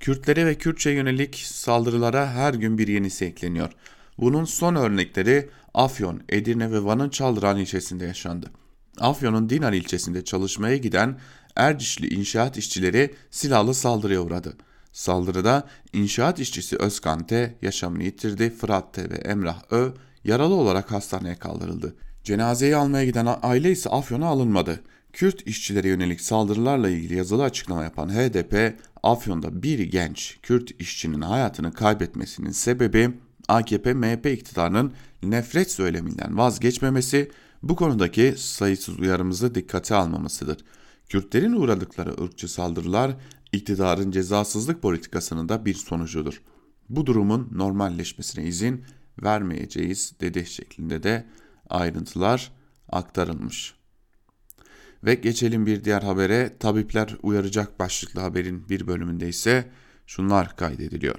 Kürtlere 0.00 0.46
ve 0.46 0.54
Kürtçe 0.54 0.90
yönelik 0.90 1.36
saldırılara 1.36 2.30
her 2.30 2.54
gün 2.54 2.78
bir 2.78 2.88
yenisi 2.88 3.24
ekleniyor. 3.24 3.72
Bunun 4.18 4.44
son 4.44 4.74
örnekleri 4.74 5.48
Afyon, 5.74 6.22
Edirne 6.28 6.72
ve 6.72 6.84
Van'ın 6.84 7.08
Çaldıran 7.08 7.58
ilçesinde 7.58 8.06
yaşandı. 8.06 8.50
Afyon'un 8.98 9.50
Dinar 9.50 9.72
ilçesinde 9.72 10.24
çalışmaya 10.24 10.76
giden 10.76 11.18
Ercişli 11.56 12.14
inşaat 12.14 12.58
işçileri 12.58 13.14
silahlı 13.30 13.74
saldırıya 13.74 14.20
uğradı. 14.20 14.56
Saldırıda 14.96 15.68
inşaat 15.92 16.38
işçisi 16.38 16.76
Özkan 16.76 17.26
T 17.26 17.54
yaşamını 17.62 18.02
yitirdi. 18.02 18.50
Fırat 18.50 18.94
T 18.94 19.10
ve 19.10 19.14
Emrah 19.14 19.62
Ö 19.70 19.90
yaralı 20.24 20.54
olarak 20.54 20.92
hastaneye 20.92 21.34
kaldırıldı. 21.34 21.96
Cenazeyi 22.24 22.76
almaya 22.76 23.04
giden 23.04 23.28
aile 23.42 23.70
ise 23.70 23.90
Afyon'a 23.90 24.26
alınmadı. 24.26 24.80
Kürt 25.12 25.46
işçilere 25.46 25.88
yönelik 25.88 26.20
saldırılarla 26.20 26.88
ilgili 26.88 27.16
yazılı 27.16 27.42
açıklama 27.42 27.84
yapan 27.84 28.08
HDP, 28.08 28.80
Afyon'da 29.02 29.62
bir 29.62 29.78
genç 29.78 30.38
Kürt 30.42 30.80
işçinin 30.80 31.20
hayatını 31.20 31.72
kaybetmesinin 31.72 32.50
sebebi 32.50 33.10
AKP-MHP 33.48 34.32
iktidarının 34.32 34.92
nefret 35.22 35.70
söyleminden 35.70 36.38
vazgeçmemesi, 36.38 37.30
bu 37.62 37.76
konudaki 37.76 38.34
sayısız 38.36 39.00
uyarımızı 39.00 39.54
dikkate 39.54 39.94
almamasıdır. 39.94 40.58
Kürtlerin 41.08 41.52
uğradıkları 41.52 42.22
ırkçı 42.24 42.48
saldırılar 42.48 43.16
iktidarın 43.52 44.10
cezasızlık 44.10 44.82
politikasının 44.82 45.48
da 45.48 45.64
bir 45.64 45.74
sonucudur. 45.74 46.42
Bu 46.88 47.06
durumun 47.06 47.48
normalleşmesine 47.52 48.44
izin 48.44 48.84
vermeyeceğiz 49.22 50.12
dedi 50.20 50.46
şeklinde 50.46 51.02
de 51.02 51.26
ayrıntılar 51.70 52.52
aktarılmış. 52.88 53.74
Ve 55.04 55.14
geçelim 55.14 55.66
bir 55.66 55.84
diğer 55.84 56.02
habere. 56.02 56.56
Tabipler 56.58 57.16
uyaracak 57.22 57.80
başlıklı 57.80 58.20
haberin 58.20 58.68
bir 58.68 58.86
bölümünde 58.86 59.28
ise 59.28 59.70
şunlar 60.06 60.56
kaydediliyor. 60.56 61.18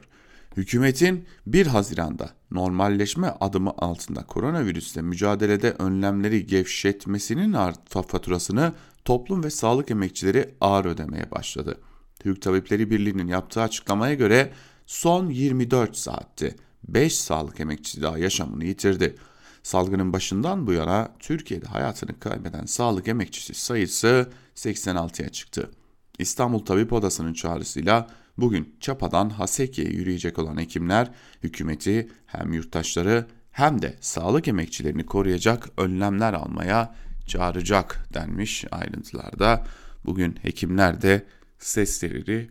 Hükümetin 0.58 1.26
1 1.46 1.68
Haziran'da 1.68 2.30
normalleşme 2.52 3.28
adımı 3.28 3.74
altında 3.78 4.24
koronavirüsle 4.26 5.02
mücadelede 5.02 5.72
önlemleri 5.72 6.46
gevşetmesinin 6.46 7.56
faturasını 7.90 8.74
toplum 9.06 9.44
ve 9.44 9.50
sağlık 9.50 9.92
emekçileri 9.92 10.56
ağır 10.62 10.86
ödemeye 10.86 11.32
başladı. 11.32 11.78
Türk 12.20 12.42
Tabipleri 12.42 12.90
Birliği'nin 12.90 13.28
yaptığı 13.28 13.62
açıklamaya 13.62 14.14
göre 14.14 14.52
son 14.86 15.30
24 15.30 15.98
saatte 15.98 16.56
5 16.88 17.16
sağlık 17.16 17.60
emekçisi 17.60 18.02
daha 18.02 18.18
yaşamını 18.18 18.66
yitirdi. 18.66 19.16
Salgının 19.64 20.14
başından 20.14 20.68
bu 20.68 20.74
yana 20.74 21.12
Türkiye'de 21.20 21.66
hayatını 21.66 22.20
kaybeden 22.20 22.66
sağlık 22.66 23.08
emekçisi 23.08 23.54
sayısı 23.54 24.30
86'ya 24.56 25.30
çıktı. 25.30 25.72
İstanbul 26.20 26.60
Tabip 26.60 26.94
Odası'nın 26.94 27.34
çağrısıyla 27.34 28.08
bugün 28.38 28.76
Çapa'dan 28.80 29.30
Haseki'ye 29.30 29.88
yürüyecek 29.88 30.40
olan 30.40 30.58
hekimler 30.58 31.12
hükümeti 31.44 32.10
hem 32.26 32.54
yurttaşları 32.54 33.28
hem 33.52 33.82
de 33.82 33.96
sağlık 34.02 34.48
emekçilerini 34.48 35.06
koruyacak 35.06 35.70
önlemler 35.78 36.34
almaya 36.34 36.96
çağıracak 37.28 38.06
denmiş 38.14 38.66
ayrıntılarda. 38.72 39.64
Bugün 40.06 40.36
hekimler 40.42 41.02
de 41.02 41.26
sesleri 41.60 42.50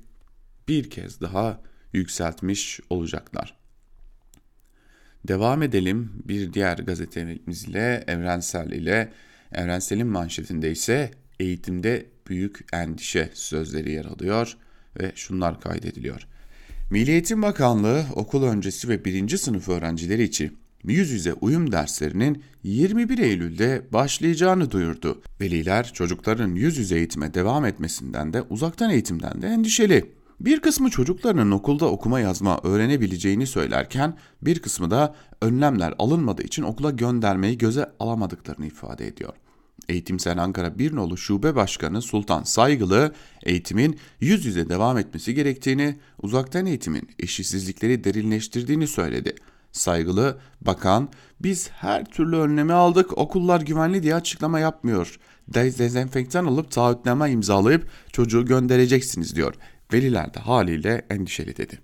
bir 0.68 0.90
kez 0.90 1.20
daha 1.20 1.60
yükseltmiş 1.92 2.80
olacaklar. 2.90 3.56
Devam 5.28 5.62
edelim 5.62 6.12
bir 6.25 6.52
diğer 6.52 6.78
gazetemiz 6.78 7.64
ile 7.64 8.04
Evrensel 8.06 8.70
ile 8.70 9.12
Evrensel'in 9.52 10.06
manşetinde 10.06 10.70
ise 10.70 11.10
eğitimde 11.40 12.06
büyük 12.28 12.66
endişe 12.72 13.30
sözleri 13.34 13.92
yer 13.92 14.04
alıyor 14.04 14.56
ve 15.00 15.12
şunlar 15.14 15.60
kaydediliyor. 15.60 16.26
Milli 16.90 17.10
Eğitim 17.10 17.42
Bakanlığı 17.42 18.06
okul 18.14 18.42
öncesi 18.42 18.88
ve 18.88 19.04
birinci 19.04 19.38
sınıf 19.38 19.69
öğrencileri 19.69 20.23
için 20.23 20.58
yüz 20.92 21.10
yüze 21.10 21.32
uyum 21.32 21.72
derslerinin 21.72 22.42
21 22.62 23.18
Eylül'de 23.18 23.82
başlayacağını 23.92 24.70
duyurdu. 24.70 25.22
Veliler 25.40 25.92
çocukların 25.92 26.54
yüz 26.54 26.78
yüze 26.78 26.96
eğitime 26.96 27.34
devam 27.34 27.64
etmesinden 27.64 28.32
de 28.32 28.42
uzaktan 28.42 28.90
eğitimden 28.90 29.42
de 29.42 29.46
endişeli. 29.46 30.16
Bir 30.40 30.60
kısmı 30.60 30.90
çocuklarının 30.90 31.50
okulda 31.50 31.86
okuma 31.86 32.20
yazma 32.20 32.60
öğrenebileceğini 32.62 33.46
söylerken 33.46 34.16
bir 34.42 34.58
kısmı 34.58 34.90
da 34.90 35.14
önlemler 35.42 35.94
alınmadığı 35.99 36.42
için 36.42 36.62
okula 36.62 36.90
göndermeyi 36.90 37.58
göze 37.58 37.92
alamadıklarını 38.00 38.66
ifade 38.66 39.06
ediyor. 39.06 39.32
Eğitimsel 39.88 40.42
Ankara 40.42 40.78
Bir 40.78 40.96
Nolu 40.96 41.16
Şube 41.16 41.54
Başkanı 41.54 42.02
Sultan 42.02 42.42
Saygılı 42.42 43.14
eğitimin 43.42 43.99
yüz 44.20 44.44
yüze 44.44 44.68
devam 44.68 44.99
etmesi 44.99 45.34
gerektiğini, 45.34 45.99
uzaktan 46.22 46.66
eğitimin 46.66 47.08
eşitsizlikleri 47.18 48.04
derinleştirdiğini 48.04 48.86
söyledi. 48.86 49.34
Saygılı 49.76 50.39
bakan 50.60 51.08
biz 51.41 51.71
her 51.71 52.04
türlü 52.04 52.36
önlemi 52.36 52.73
aldık 52.73 53.19
okullar 53.19 53.60
güvenli 53.60 54.02
diye 54.02 54.15
açıklama 54.15 54.60
yapmıyor. 54.60 55.19
Dezenfektan 55.54 56.45
alıp 56.47 56.71
taahhütname 56.71 57.30
imzalayıp 57.30 57.89
çocuğu 58.12 58.47
göndereceksiniz 58.47 59.36
diyor. 59.36 59.54
Veliler 59.93 60.34
de 60.34 60.41
haliyle 60.41 61.06
endişeli 61.10 61.56
dedi. 61.56 61.78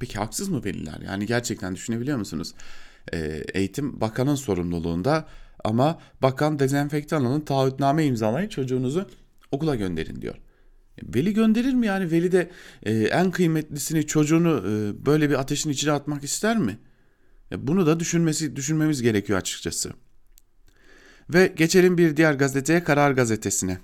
Peki 0.00 0.18
haksız 0.18 0.48
mı 0.48 0.64
veliler? 0.64 1.00
Yani 1.06 1.26
gerçekten 1.26 1.74
düşünebiliyor 1.74 2.18
musunuz? 2.18 2.54
Ee, 3.12 3.44
eğitim 3.54 4.00
bakanın 4.00 4.34
sorumluluğunda 4.34 5.26
ama 5.64 5.98
bakan 6.22 6.58
dezenfektan 6.58 7.24
alın 7.24 7.40
taahhütname 7.40 8.04
imzalayın 8.04 8.48
çocuğunuzu 8.48 9.08
okula 9.52 9.74
gönderin 9.74 10.22
diyor. 10.22 10.34
Veli 11.02 11.34
gönderir 11.34 11.74
mi 11.74 11.86
yani? 11.86 12.10
Veli 12.10 12.32
de 12.32 12.50
e, 12.82 12.92
en 12.92 13.30
kıymetlisini 13.30 14.06
çocuğunu 14.06 14.64
e, 14.66 15.06
böyle 15.06 15.30
bir 15.30 15.40
ateşin 15.40 15.70
içine 15.70 15.92
atmak 15.92 16.24
ister 16.24 16.58
mi? 16.58 16.78
E, 17.52 17.66
bunu 17.66 17.86
da 17.86 18.00
düşünmesi 18.00 18.56
düşünmemiz 18.56 19.02
gerekiyor 19.02 19.38
açıkçası. 19.38 19.92
Ve 21.30 21.52
geçelim 21.56 21.98
bir 21.98 22.16
diğer 22.16 22.34
gazeteye 22.34 22.84
Karar 22.84 23.10
Gazetesi'ne. 23.10 23.78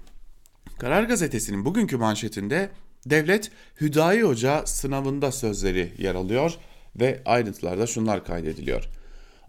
Karar 0.78 1.02
Gazetesi'nin 1.02 1.64
bugünkü 1.64 1.96
manşetinde 1.96 2.70
devlet 3.06 3.50
Hüdayi 3.80 4.22
Hoca 4.22 4.66
sınavında 4.66 5.32
sözleri 5.32 5.92
yer 5.98 6.14
alıyor 6.14 6.52
ve 7.00 7.22
ayrıntılarda 7.24 7.86
şunlar 7.86 8.24
kaydediliyor. 8.24 8.88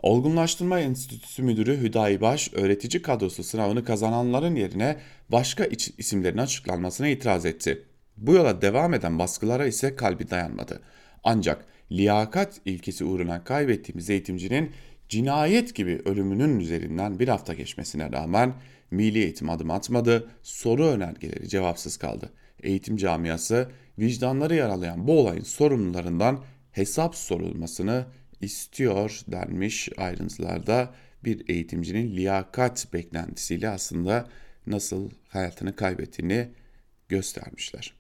Olgunlaştırma 0.06 0.80
Enstitüsü 0.80 1.44
Müdürü 1.44 1.82
Hüdayi 1.82 2.22
Baş, 2.22 2.54
öğretici 2.54 3.02
kadrosu 3.02 3.44
sınavını 3.44 3.84
kazananların 3.84 4.56
yerine 4.56 4.98
başka 5.30 5.66
isimlerin 5.98 6.38
açıklanmasına 6.38 7.08
itiraz 7.08 7.46
etti. 7.46 7.84
Bu 8.18 8.34
yola 8.34 8.62
devam 8.62 8.94
eden 8.94 9.20
baskılara 9.20 9.66
ise 9.66 9.96
kalbi 9.96 10.30
dayanmadı. 10.30 10.82
Ancak 11.24 11.66
liyakat 11.92 12.62
ilkesi 12.66 13.06
uğruna 13.06 13.44
kaybettiğimiz 13.44 14.10
eğitimcinin 14.10 14.72
cinayet 15.10 15.76
gibi 15.76 16.02
ölümünün 16.06 16.60
üzerinden 16.60 17.20
bir 17.20 17.28
hafta 17.28 17.54
geçmesine 17.54 18.12
rağmen 18.12 18.54
milli 18.92 19.20
eğitim 19.20 19.50
adım 19.50 19.72
atmadı, 19.72 20.30
soru 20.44 20.86
önergeleri 20.86 21.50
cevapsız 21.50 21.98
kaldı. 21.98 22.30
Eğitim 22.64 22.98
camiası 22.98 23.70
vicdanları 24.00 24.56
yaralayan 24.56 25.08
bu 25.08 25.20
olayın 25.20 25.44
sorumlularından 25.44 26.40
hesap 26.72 27.16
sorulmasını 27.16 28.06
istiyor 28.42 29.20
denmiş 29.28 29.90
ayrıntılarda 29.98 30.94
bir 31.24 31.50
eğitimcinin 31.50 32.16
liyakat 32.16 32.88
beklentisiyle 32.94 33.70
aslında 33.70 34.28
nasıl 34.68 35.10
hayatını 35.28 35.76
kaybettiğini 35.76 36.50
göstermişler. 37.10 37.94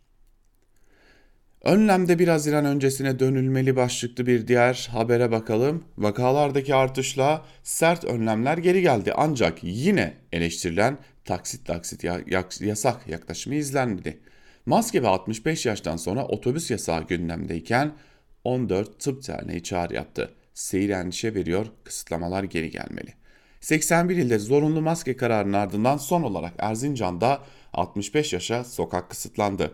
Önlemde 1.65 2.19
1 2.19 2.27
Haziran 2.27 2.65
öncesine 2.65 3.19
dönülmeli 3.19 3.75
başlıklı 3.75 4.27
bir 4.27 4.47
diğer 4.47 4.87
habere 4.91 5.31
bakalım. 5.31 5.83
Vakalardaki 5.97 6.75
artışla 6.75 7.45
sert 7.63 8.05
önlemler 8.05 8.57
geri 8.57 8.81
geldi 8.81 9.13
ancak 9.15 9.63
yine 9.63 10.13
eleştirilen 10.31 10.97
taksit 11.25 11.65
taksit 11.65 12.03
yasak 12.61 13.07
yaklaşımı 13.07 13.55
izlenmedi. 13.55 14.19
Maske 14.65 15.03
ve 15.03 15.07
65 15.07 15.65
yaştan 15.65 15.97
sonra 15.97 16.25
otobüs 16.25 16.71
yasağı 16.71 17.07
gündemdeyken 17.07 17.91
14 18.45 18.99
Tıp 18.99 19.27
Derneği 19.27 19.63
çağrı 19.63 19.93
yaptı. 19.93 20.33
Seyir 20.53 20.89
endişe 20.89 21.35
veriyor, 21.35 21.65
kısıtlamalar 21.83 22.43
geri 22.43 22.71
gelmeli. 22.71 23.13
81 23.61 24.17
ilde 24.17 24.39
zorunlu 24.39 24.81
maske 24.81 25.17
kararının 25.17 25.53
ardından 25.53 25.97
son 25.97 26.23
olarak 26.23 26.53
Erzincan'da 26.57 27.41
65 27.73 28.33
yaşa 28.33 28.63
sokak 28.63 29.09
kısıtlandı. 29.09 29.73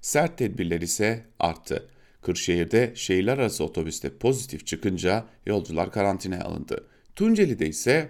Sert 0.00 0.38
tedbirler 0.38 0.80
ise 0.80 1.24
arttı. 1.38 1.88
Kırşehir'de 2.22 2.92
şehirler 2.94 3.38
arası 3.38 3.64
otobüste 3.64 4.18
pozitif 4.18 4.66
çıkınca 4.66 5.24
yolcular 5.46 5.92
karantinaya 5.92 6.44
alındı. 6.44 6.86
Tunceli'de 7.16 7.66
ise 7.66 8.08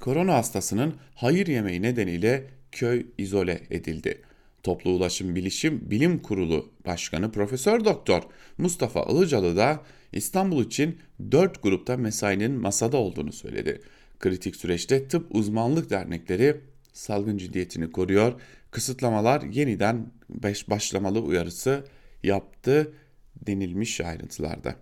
korona 0.00 0.34
hastasının 0.34 0.94
hayır 1.14 1.46
yemeği 1.46 1.82
nedeniyle 1.82 2.46
köy 2.72 3.06
izole 3.18 3.62
edildi. 3.70 4.22
Toplu 4.66 4.90
Ulaşım 4.90 5.36
Bilişim 5.36 5.90
Bilim 5.90 6.18
Kurulu 6.18 6.70
Başkanı 6.86 7.32
Profesör 7.32 7.84
Doktor 7.84 8.22
Mustafa 8.58 9.02
Ilıcalı 9.02 9.56
da 9.56 9.82
İstanbul 10.12 10.64
için 10.64 10.98
4 11.32 11.62
grupta 11.62 11.96
mesainin 11.96 12.52
masada 12.52 12.96
olduğunu 12.96 13.32
söyledi. 13.32 13.80
Kritik 14.20 14.56
süreçte 14.56 15.08
tıp 15.08 15.34
uzmanlık 15.34 15.90
dernekleri 15.90 16.60
salgın 16.92 17.38
ciddiyetini 17.38 17.90
koruyor. 17.90 18.40
Kısıtlamalar 18.70 19.42
yeniden 19.42 20.06
başlamalı 20.68 21.20
uyarısı 21.20 21.84
yaptı 22.22 22.92
denilmiş 23.46 24.00
ayrıntılarda. 24.00 24.76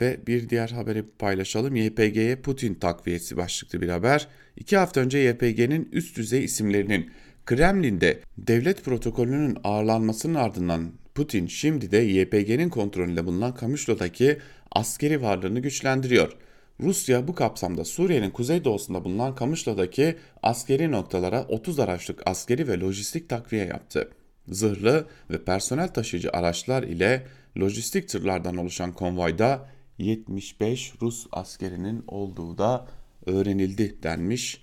Ve 0.00 0.26
bir 0.26 0.48
diğer 0.48 0.68
haberi 0.68 1.02
paylaşalım. 1.18 1.76
YPG'ye 1.76 2.36
Putin 2.36 2.74
takviyesi 2.74 3.36
başlıklı 3.36 3.80
bir 3.80 3.88
haber. 3.88 4.28
İki 4.56 4.76
hafta 4.76 5.00
önce 5.00 5.18
YPG'nin 5.18 5.88
üst 5.92 6.16
düzey 6.16 6.44
isimlerinin 6.44 7.10
Kremlin'de 7.46 8.20
devlet 8.38 8.84
protokolünün 8.84 9.58
ağırlanmasının 9.64 10.34
ardından 10.34 10.92
Putin 11.14 11.46
şimdi 11.46 11.90
de 11.90 11.96
YPG'nin 11.96 12.68
kontrolünde 12.68 13.26
bulunan 13.26 13.54
Kamışlo'daki 13.54 14.38
askeri 14.72 15.22
varlığını 15.22 15.60
güçlendiriyor. 15.60 16.32
Rusya 16.80 17.28
bu 17.28 17.34
kapsamda 17.34 17.84
Suriye'nin 17.84 18.30
kuzeydoğusunda 18.30 19.04
bulunan 19.04 19.34
Kamışlo'daki 19.34 20.16
askeri 20.42 20.92
noktalara 20.92 21.44
30 21.48 21.78
araçlık 21.78 22.22
askeri 22.26 22.68
ve 22.68 22.80
lojistik 22.80 23.28
takviye 23.28 23.64
yaptı. 23.64 24.10
Zırhlı 24.48 25.06
ve 25.30 25.44
personel 25.44 25.88
taşıyıcı 25.88 26.30
araçlar 26.32 26.82
ile 26.82 27.26
lojistik 27.60 28.08
tırlardan 28.08 28.56
oluşan 28.56 28.92
konvoyda 28.92 29.68
75 29.98 30.92
Rus 31.02 31.26
askerinin 31.32 32.04
olduğu 32.06 32.58
da 32.58 32.86
öğrenildi 33.26 34.02
denmiş 34.02 34.60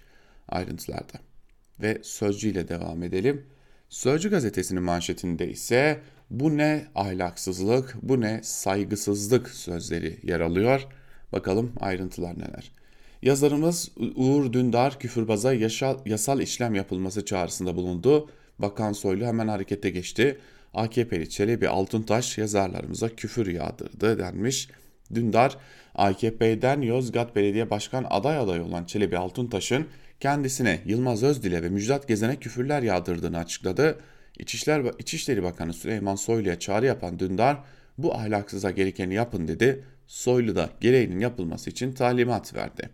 ayrıntılarda. 0.47 1.32
Ve 1.79 1.97
Sözcü 2.03 2.49
ile 2.49 2.67
devam 2.67 3.03
edelim. 3.03 3.45
Sözcü 3.89 4.29
gazetesinin 4.29 4.83
manşetinde 4.83 5.49
ise 5.49 5.99
bu 6.29 6.57
ne 6.57 6.85
ahlaksızlık, 6.95 7.95
bu 8.01 8.21
ne 8.21 8.39
saygısızlık 8.43 9.49
sözleri 9.49 10.19
yer 10.23 10.39
alıyor. 10.39 10.87
Bakalım 11.31 11.73
ayrıntılar 11.79 12.39
neler. 12.39 12.71
Yazarımız 13.21 13.91
Uğur 14.15 14.53
Dündar 14.53 14.99
küfürbaza 14.99 15.53
yaşal, 15.53 15.97
yasal 16.05 16.41
işlem 16.41 16.75
yapılması 16.75 17.25
çağrısında 17.25 17.75
bulundu. 17.75 18.29
Bakan 18.59 18.93
Soylu 18.93 19.25
hemen 19.25 19.47
harekete 19.47 19.89
geçti. 19.89 20.37
AKP'li 20.73 21.29
Çelebi 21.29 21.69
Altuntaş 21.69 22.37
yazarlarımıza 22.37 23.09
küfür 23.09 23.47
yağdırdı 23.47 24.19
denmiş. 24.19 24.69
Dündar, 25.13 25.57
AKP'den 25.95 26.81
Yozgat 26.81 27.35
Belediye 27.35 27.69
Başkan 27.69 28.05
aday 28.09 28.37
adayı 28.37 28.63
olan 28.63 28.85
Çelebi 28.85 29.17
Altuntaş'ın 29.17 29.87
kendisine 30.23 30.81
Yılmaz 30.85 31.23
Özdil'e 31.23 31.63
ve 31.63 31.69
Müjdat 31.69 32.07
Gezen'e 32.07 32.35
küfürler 32.35 32.81
yağdırdığını 32.81 33.37
açıkladı. 33.37 33.99
İçişler, 34.39 34.83
İçişleri 34.99 35.43
Bakanı 35.43 35.73
Süleyman 35.73 36.15
Soylu'ya 36.15 36.59
çağrı 36.59 36.85
yapan 36.85 37.19
Dündar, 37.19 37.63
bu 37.97 38.15
ahlaksıza 38.15 38.71
gerekeni 38.71 39.13
yapın 39.13 39.47
dedi. 39.47 39.83
Soylu 40.07 40.55
da 40.55 40.69
gereğinin 40.81 41.19
yapılması 41.19 41.69
için 41.69 41.93
talimat 41.93 42.55
verdi. 42.55 42.89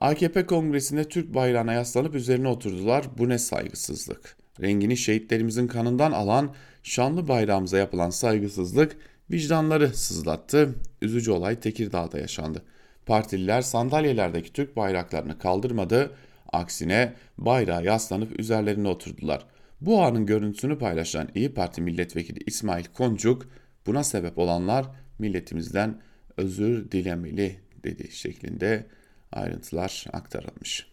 AKP 0.00 0.46
kongresinde 0.46 1.04
Türk 1.04 1.34
bayrağına 1.34 1.72
yaslanıp 1.72 2.14
üzerine 2.14 2.48
oturdular. 2.48 3.04
Bu 3.18 3.28
ne 3.28 3.38
saygısızlık. 3.38 4.36
Rengini 4.60 4.96
şehitlerimizin 4.96 5.66
kanından 5.66 6.12
alan 6.12 6.54
şanlı 6.82 7.28
bayrağımıza 7.28 7.78
yapılan 7.78 8.10
saygısızlık 8.10 8.96
vicdanları 9.30 9.88
sızlattı. 9.88 10.74
Üzücü 11.02 11.30
olay 11.30 11.60
Tekirdağ'da 11.60 12.18
yaşandı. 12.18 12.62
Partililer 13.06 13.62
sandalyelerdeki 13.62 14.52
Türk 14.52 14.76
bayraklarını 14.76 15.38
kaldırmadı. 15.38 16.16
Aksine 16.52 17.14
bayrağa 17.38 17.82
yaslanıp 17.82 18.40
üzerlerine 18.40 18.88
oturdular. 18.88 19.46
Bu 19.80 20.02
anın 20.02 20.26
görüntüsünü 20.26 20.78
paylaşan 20.78 21.28
İyi 21.34 21.54
Parti 21.54 21.80
milletvekili 21.80 22.38
İsmail 22.46 22.84
Koncuk 22.84 23.46
buna 23.86 24.04
sebep 24.04 24.38
olanlar 24.38 24.86
milletimizden 25.18 26.00
özür 26.36 26.90
dilemeli 26.90 27.60
dedi 27.84 28.12
şeklinde 28.12 28.86
ayrıntılar 29.32 30.06
aktarılmış. 30.12 30.86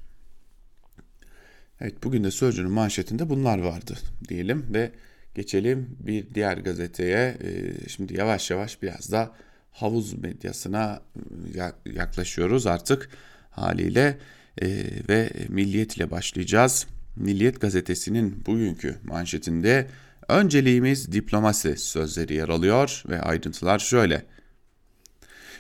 Evet 1.82 2.04
bugün 2.04 2.24
de 2.24 2.32
Sözcü'nün 2.32 2.72
manşetinde 2.72 3.30
bunlar 3.30 3.60
vardı 3.60 3.98
diyelim 4.28 4.66
ve 4.74 4.92
geçelim 5.36 5.98
bir 6.00 6.34
diğer 6.34 6.58
gazeteye. 6.58 7.38
Ee, 7.44 7.74
şimdi 7.88 8.18
yavaş 8.18 8.52
yavaş 8.52 8.82
biraz 8.82 9.12
da 9.12 9.32
havuz 9.72 10.14
medyasına 10.14 11.02
ıı, 11.56 11.74
yaklaşıyoruz 11.86 12.68
artık 12.68 13.10
haliyle 13.52 14.18
ee, 14.62 14.86
ve 15.10 15.30
Milliyet 15.50 15.98
ile 15.98 16.12
başlayacağız. 16.12 16.88
Milliyet 17.16 17.62
gazetesinin 17.62 18.44
bugünkü 18.46 18.96
manşetinde 19.04 19.88
önceliğimiz 20.28 21.12
diplomasi 21.12 21.78
sözleri 21.78 22.34
yer 22.34 22.50
alıyor 22.50 23.04
ve 23.10 23.22
ayrıntılar 23.22 23.80
şöyle. 23.80 24.26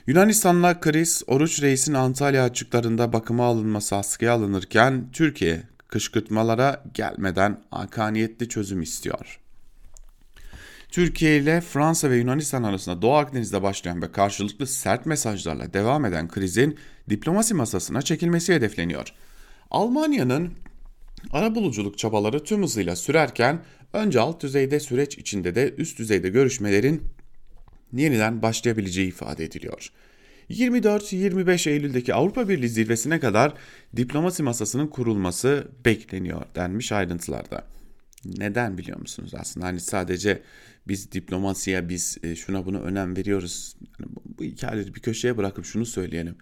Yunanistan'la 0.08 0.80
kriz 0.80 1.24
Oruç 1.28 1.62
Reis'in 1.62 1.94
Antalya 1.94 2.44
açıklarında 2.44 3.14
bakıma 3.14 3.46
alınması 3.46 3.96
askıya 3.96 4.34
alınırken 4.34 5.10
Türkiye 5.14 5.64
kışkırtmalara 5.88 6.84
gelmeden 6.94 7.60
hakaniyetli 7.72 8.50
çözüm 8.50 8.82
istiyor. 8.82 9.40
Türkiye 10.90 11.38
ile 11.38 11.62
Fransa 11.62 12.10
ve 12.10 12.18
Yunanistan 12.18 12.64
arasında 12.64 13.02
Doğu 13.02 13.14
Akdeniz'de 13.14 13.64
başlayan 13.64 14.02
ve 14.02 14.12
karşılıklı 14.12 14.68
sert 14.68 15.06
mesajlarla 15.06 15.74
devam 15.74 16.06
eden 16.06 16.28
krizin 16.28 16.78
diplomasi 17.10 17.54
masasına 17.54 18.02
çekilmesi 18.02 18.54
hedefleniyor. 18.54 19.14
Almanya'nın 19.72 20.52
arabuluculuk 21.32 21.98
çabaları 21.98 22.44
tüm 22.44 22.64
hızıyla 22.64 22.96
sürerken 22.96 23.60
önce 23.94 24.20
alt 24.20 24.44
düzeyde 24.44 24.80
süreç 24.80 25.18
içinde 25.18 25.56
de 25.56 25.74
üst 25.78 26.00
düzeyde 26.00 26.30
görüşmelerin 26.30 27.04
yeniden 27.94 28.42
başlayabileceği 28.42 29.08
ifade 29.08 29.44
ediliyor. 29.44 29.92
24-25 30.50 31.70
Eylül'deki 31.70 32.14
Avrupa 32.14 32.50
Birliği 32.50 32.70
zirvesine 32.70 33.20
kadar 33.20 33.54
diplomasi 33.98 34.44
masasının 34.44 34.88
kurulması 34.88 35.68
bekleniyor 35.86 36.42
denmiş 36.56 36.92
ayrıntılarda. 36.92 37.64
Neden 38.26 38.78
biliyor 38.78 39.00
musunuz 39.00 39.32
aslında 39.38 39.66
hani 39.66 39.80
sadece 39.80 40.42
biz 40.88 41.12
diplomasiye 41.12 41.90
biz 41.90 42.18
e, 42.24 42.36
şuna 42.36 42.66
buna 42.66 42.80
önem 42.80 43.18
veriyoruz. 43.18 43.76
Yani 44.00 44.12
bu 44.38 44.44
hikayeleri 44.44 44.96
bir 44.96 45.00
köşeye 45.00 45.38
bırakıp 45.38 45.66
şunu 45.66 45.86
söyleyelim. 45.86 46.36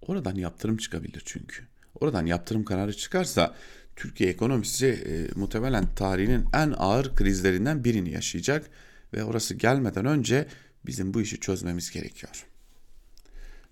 Oradan 0.00 0.34
yaptırım 0.34 0.76
çıkabilir 0.76 1.22
çünkü. 1.24 1.62
Oradan 2.00 2.26
yaptırım 2.26 2.64
kararı 2.64 2.96
çıkarsa 2.96 3.54
Türkiye 3.96 4.30
ekonomisi 4.30 4.86
e, 4.86 5.38
muhtemelen 5.38 5.94
tarihinin 5.94 6.44
en 6.54 6.74
ağır 6.76 7.16
krizlerinden 7.16 7.84
birini 7.84 8.10
yaşayacak 8.10 8.70
ve 9.14 9.24
orası 9.24 9.54
gelmeden 9.54 10.06
önce 10.06 10.46
bizim 10.86 11.14
bu 11.14 11.20
işi 11.20 11.40
çözmemiz 11.40 11.90
gerekiyor. 11.90 12.46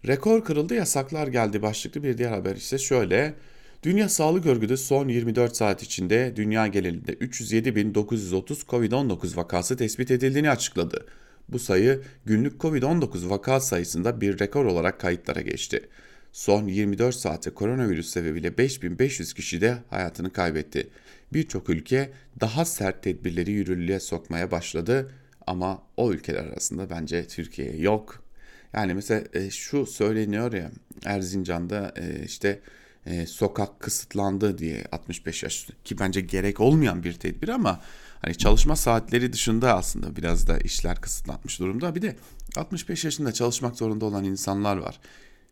Rekor 0.06 0.44
kırıldı 0.44 0.74
yasaklar 0.74 1.26
geldi 1.26 1.62
başlıklı 1.62 2.02
bir 2.02 2.18
diğer 2.18 2.30
haber 2.30 2.56
ise 2.56 2.78
şöyle. 2.78 3.34
Dünya 3.82 4.08
Sağlık 4.08 4.46
Örgütü 4.46 4.76
son 4.76 5.08
24 5.08 5.56
saat 5.56 5.82
içinde 5.82 6.32
dünya 6.36 6.66
genelinde 6.66 7.12
307.930 7.12 8.66
COVID-19 8.66 9.36
vakası 9.36 9.76
tespit 9.76 10.10
edildiğini 10.10 10.50
açıkladı. 10.50 11.06
Bu 11.48 11.58
sayı 11.58 12.02
günlük 12.24 12.60
COVID-19 12.60 13.30
vaka 13.30 13.60
sayısında 13.60 14.20
bir 14.20 14.38
rekor 14.38 14.64
olarak 14.64 15.00
kayıtlara 15.00 15.40
geçti. 15.40 15.88
Son 16.32 16.66
24 16.66 17.14
saatte 17.14 17.50
koronavirüs 17.50 18.10
sebebiyle 18.10 18.58
5500 18.58 19.34
kişi 19.34 19.60
de 19.60 19.78
hayatını 19.90 20.32
kaybetti. 20.32 20.90
Birçok 21.32 21.70
ülke 21.70 22.10
daha 22.40 22.64
sert 22.64 23.02
tedbirleri 23.02 23.50
yürürlüğe 23.50 24.00
sokmaya 24.00 24.50
başladı 24.50 25.10
ama 25.46 25.82
o 25.96 26.12
ülkeler 26.12 26.44
arasında 26.44 26.90
bence 26.90 27.26
Türkiye 27.26 27.76
yok. 27.76 28.24
Yani 28.72 28.94
mesela 28.94 29.24
e, 29.34 29.50
şu 29.50 29.86
söyleniyor 29.86 30.52
ya 30.52 30.70
Erzincan'da 31.04 31.94
e, 31.96 32.24
işte 32.24 32.60
e, 33.06 33.26
sokak 33.26 33.80
kısıtlandı 33.80 34.58
diye 34.58 34.84
65 34.92 35.42
yaş 35.42 35.66
ki 35.84 35.98
bence 35.98 36.20
gerek 36.20 36.60
olmayan 36.60 37.02
bir 37.02 37.12
tedbir 37.12 37.48
ama 37.48 37.80
hani 38.22 38.34
çalışma 38.34 38.76
saatleri 38.76 39.32
dışında 39.32 39.76
aslında 39.76 40.16
biraz 40.16 40.46
da 40.46 40.58
işler 40.58 41.00
kısıtlanmış 41.00 41.60
durumda. 41.60 41.94
Bir 41.94 42.02
de 42.02 42.16
65 42.56 43.04
yaşında 43.04 43.32
çalışmak 43.32 43.76
zorunda 43.76 44.04
olan 44.04 44.24
insanlar 44.24 44.76
var. 44.76 45.00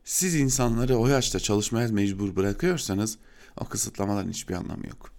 Siz 0.04 0.34
insanları 0.34 0.96
o 0.96 1.08
yaşta 1.08 1.40
çalışmaya 1.40 1.88
mecbur 1.88 2.37
bırakıyorsanız 2.37 3.18
o 3.61 3.64
kısıtlamaların 3.64 4.30
hiçbir 4.30 4.54
anlamı 4.54 4.87
yok. 4.87 5.11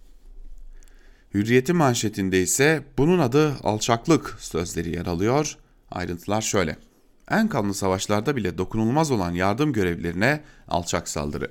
Hürriyeti 1.34 1.72
manşetinde 1.72 2.42
ise 2.42 2.84
bunun 2.98 3.18
adı 3.18 3.54
alçaklık 3.62 4.36
sözleri 4.40 4.90
yer 4.90 5.06
alıyor. 5.06 5.56
Ayrıntılar 5.90 6.42
şöyle. 6.42 6.76
En 7.30 7.48
kanlı 7.48 7.74
savaşlarda 7.74 8.36
bile 8.36 8.58
dokunulmaz 8.58 9.10
olan 9.10 9.30
yardım 9.30 9.72
görevlilerine 9.72 10.40
alçak 10.68 11.08
saldırı. 11.08 11.50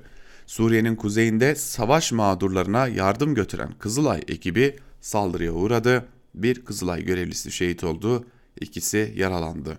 Suriye'nin 0.49 0.95
kuzeyinde 0.95 1.55
savaş 1.55 2.11
mağdurlarına 2.11 2.87
yardım 2.87 3.35
götüren 3.35 3.71
Kızılay 3.79 4.21
ekibi 4.27 4.75
saldırıya 5.01 5.51
uğradı. 5.51 6.05
Bir 6.35 6.65
Kızılay 6.65 7.03
görevlisi 7.03 7.51
şehit 7.51 7.83
oldu, 7.83 8.25
ikisi 8.61 9.13
yaralandı. 9.15 9.77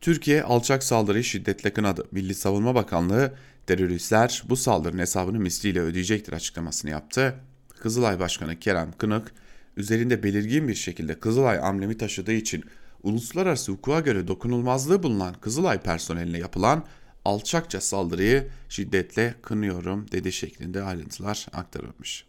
Türkiye 0.00 0.42
alçak 0.42 0.82
saldırıyı 0.84 1.24
şiddetle 1.24 1.72
kınadı. 1.72 2.06
Milli 2.10 2.34
Savunma 2.34 2.74
Bakanlığı 2.74 3.34
teröristler 3.66 4.42
bu 4.48 4.56
saldırının 4.56 5.02
hesabını 5.02 5.38
misliyle 5.38 5.80
ödeyecektir 5.80 6.32
açıklamasını 6.32 6.90
yaptı. 6.90 7.34
Kızılay 7.80 8.20
Başkanı 8.20 8.58
Kerem 8.58 8.92
Kınık 8.98 9.32
üzerinde 9.76 10.22
belirgin 10.22 10.68
bir 10.68 10.74
şekilde 10.74 11.20
Kızılay 11.20 11.58
amblemi 11.58 11.96
taşıdığı 11.96 12.32
için 12.32 12.64
uluslararası 13.02 13.72
hukuka 13.72 14.00
göre 14.00 14.28
dokunulmazlığı 14.28 15.02
bulunan 15.02 15.34
Kızılay 15.34 15.80
personeline 15.80 16.38
yapılan 16.38 16.84
alçakça 17.24 17.80
saldırıyı 17.80 18.48
şiddetle 18.68 19.34
kınıyorum 19.42 20.10
dedi 20.12 20.32
şeklinde 20.32 20.82
ayrıntılar 20.82 21.46
aktarılmış. 21.52 22.24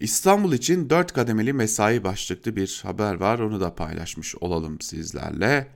İstanbul 0.00 0.52
için 0.52 0.90
4 0.90 1.12
kademeli 1.12 1.52
mesai 1.52 2.04
başlıklı 2.04 2.56
bir 2.56 2.80
haber 2.82 3.14
var. 3.14 3.38
Onu 3.38 3.60
da 3.60 3.74
paylaşmış 3.74 4.34
olalım 4.40 4.80
sizlerle. 4.80 5.68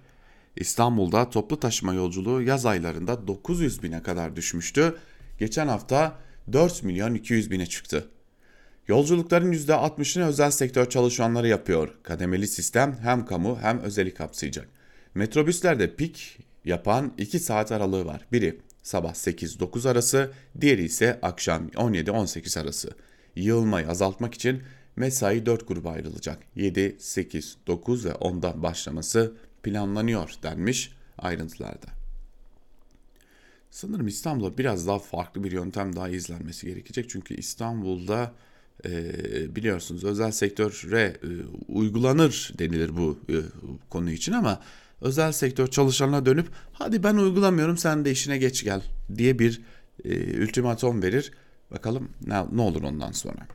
İstanbul'da 0.56 1.30
toplu 1.30 1.60
taşıma 1.60 1.94
yolculuğu 1.94 2.42
yaz 2.42 2.66
aylarında 2.66 3.26
900 3.26 3.82
bine 3.82 4.02
kadar 4.02 4.36
düşmüştü. 4.36 4.96
Geçen 5.38 5.68
hafta 5.68 6.18
4 6.52 6.82
milyon 6.82 7.14
200 7.14 7.50
bine 7.50 7.66
çıktı. 7.66 8.08
Yolculukların 8.88 9.52
%60'ını 9.52 10.24
özel 10.24 10.50
sektör 10.50 10.90
çalışanları 10.90 11.48
yapıyor. 11.48 11.94
Kademeli 12.02 12.48
sistem 12.48 12.98
hem 13.02 13.26
kamu 13.26 13.58
hem 13.60 13.78
özeli 13.78 14.14
kapsayacak. 14.14 14.68
Metrobüslerde 15.14 15.96
pik 15.96 16.38
yapan 16.64 17.12
2 17.18 17.38
saat 17.38 17.72
aralığı 17.72 18.04
var. 18.06 18.26
Biri 18.32 18.60
sabah 18.82 19.14
8-9 19.14 19.88
arası, 19.88 20.32
diğeri 20.60 20.84
ise 20.84 21.18
akşam 21.22 21.68
17-18 21.68 22.60
arası. 22.60 22.90
Yığılmayı 23.36 23.88
azaltmak 23.88 24.34
için 24.34 24.62
mesai 24.96 25.46
4 25.46 25.68
gruba 25.68 25.90
ayrılacak. 25.90 26.38
7, 26.56 26.96
8, 26.98 27.56
9 27.66 28.04
ve 28.04 28.10
10'dan 28.10 28.62
başlaması 28.62 29.32
planlanıyor 29.62 30.30
denmiş 30.42 30.92
ayrıntılarda. 31.18 31.86
Sanırım 33.70 34.06
İstanbul'da 34.06 34.58
biraz 34.58 34.86
daha 34.86 34.98
farklı 34.98 35.44
bir 35.44 35.52
yöntem 35.52 35.96
daha 35.96 36.08
izlenmesi 36.08 36.66
gerekecek. 36.66 37.10
Çünkü 37.10 37.34
İstanbul'da 37.34 38.32
e, 38.84 39.56
biliyorsunuz 39.56 40.04
özel 40.04 40.30
sektöre 40.30 41.16
e, 41.22 41.28
uygulanır 41.68 42.52
denilir 42.58 42.96
bu 42.96 43.18
e, 43.28 43.36
konu 43.90 44.10
için 44.10 44.32
ama 44.32 44.60
özel 45.04 45.32
sektör 45.32 45.66
çalışanına 45.66 46.26
dönüp 46.26 46.46
hadi 46.72 47.02
ben 47.02 47.16
uygulamıyorum 47.16 47.76
sen 47.76 48.04
de 48.04 48.10
işine 48.10 48.38
geç 48.38 48.64
gel 48.64 48.82
diye 49.16 49.38
bir 49.38 49.62
e, 50.04 50.42
ultimatom 50.42 51.02
verir. 51.02 51.32
Bakalım 51.70 52.08
ne, 52.26 52.44
ne 52.52 52.60
olur 52.60 52.82
ondan 52.82 53.12
sonra. 53.12 53.46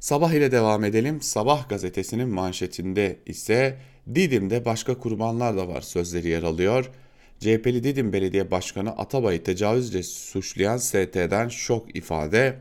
Sabah 0.00 0.32
ile 0.32 0.52
devam 0.52 0.84
edelim. 0.84 1.22
Sabah 1.22 1.68
gazetesinin 1.68 2.28
manşetinde 2.28 3.18
ise 3.26 3.78
Didim'de 4.14 4.64
başka 4.64 4.98
kurbanlar 4.98 5.56
da 5.56 5.68
var 5.68 5.80
sözleri 5.80 6.28
yer 6.28 6.42
alıyor. 6.42 6.90
CHP'li 7.40 7.84
Didim 7.84 8.12
Belediye 8.12 8.50
Başkanı 8.50 8.90
Atabay'ı 8.90 9.42
tecavüzle 9.42 10.02
suçlayan 10.02 10.76
ST'den 10.76 11.48
şok 11.48 11.96
ifade. 11.96 12.58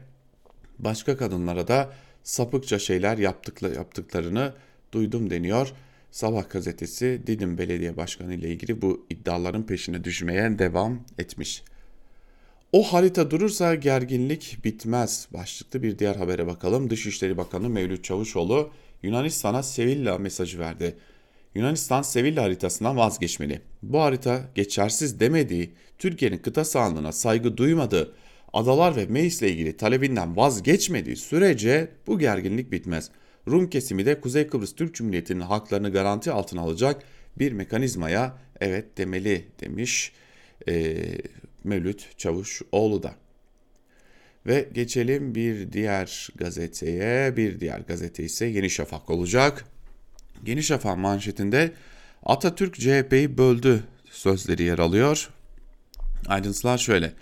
Başka 0.80 1.18
kadınlara 1.18 1.68
da 1.68 1.94
sapıkça 2.24 2.80
şeyler 2.80 3.18
yaptıklarını 3.18 4.54
duydum 4.92 5.30
deniyor. 5.30 5.74
Sabah 6.12 6.50
gazetesi 6.50 7.22
Didim 7.28 7.58
Belediye 7.58 7.98
Başkanı 7.98 8.34
ile 8.34 8.50
ilgili 8.50 8.82
bu 8.82 9.06
iddiaların 9.10 9.66
peşine 9.66 10.04
düşmeye 10.04 10.60
devam 10.60 11.00
etmiş. 11.18 11.64
O 12.72 12.84
harita 12.84 13.32
durursa 13.32 13.76
gerginlik 13.76 14.58
bitmez. 14.64 15.28
Başlıklı 15.34 15.84
bir 15.84 16.00
diğer 16.00 16.16
habere 16.16 16.48
bakalım. 16.48 16.90
Dışişleri 16.90 17.38
Bakanı 17.38 17.70
Mevlüt 17.70 18.04
Çavuşoğlu 18.04 18.72
Yunanistan'a 19.04 19.64
Sevilla 19.64 20.18
mesajı 20.18 20.60
verdi. 20.60 20.96
Yunanistan 21.56 22.02
Sevilla 22.02 22.44
haritasından 22.44 22.98
vazgeçmeli. 22.98 23.62
Bu 23.84 24.02
harita 24.02 24.42
geçersiz 24.56 25.20
demediği, 25.20 25.74
Türkiye'nin 25.98 26.38
kıta 26.38 26.66
sahanlığına 26.66 27.12
saygı 27.12 27.58
duymadığı, 27.58 28.16
adalar 28.54 28.96
ve 28.96 29.06
Meis 29.06 29.42
ile 29.42 29.52
ilgili 29.52 29.78
talebinden 29.78 30.38
vazgeçmediği 30.38 31.16
sürece 31.16 31.92
bu 32.08 32.20
gerginlik 32.20 32.72
bitmez. 32.72 33.12
Rum 33.48 33.70
kesimi 33.70 34.06
de 34.06 34.22
Kuzey 34.22 34.48
Kıbrıs 34.48 34.76
Türk 34.76 34.96
Cumhuriyeti'nin 34.96 35.40
haklarını 35.40 35.92
garanti 35.92 36.32
altına 36.32 36.62
alacak 36.62 37.04
bir 37.40 37.52
mekanizmaya 37.52 38.38
evet 38.62 38.98
demeli 38.98 39.48
demiş 39.62 40.12
e, 40.68 40.98
Mevlüt 41.64 42.18
Çavuşoğlu 42.18 43.04
da. 43.04 43.16
Ve 44.48 44.70
geçelim 44.74 45.36
bir 45.36 45.72
diğer 45.72 46.30
gazeteye. 46.36 47.38
Bir 47.38 47.60
diğer 47.60 47.80
gazete 47.80 48.24
ise 48.24 48.46
Yeni 48.46 48.70
Şafak 48.70 49.10
olacak. 49.10 49.66
Yeni 50.46 50.64
Şafak 50.64 50.98
manşetinde 50.98 51.72
Atatürk 52.26 52.76
CHP'yi 52.76 53.38
böldü 53.38 53.84
sözleri 54.10 54.64
yer 54.64 54.80
alıyor. 54.80 55.30
Ayrıntılar 56.28 56.78
şöyle. 56.78 57.14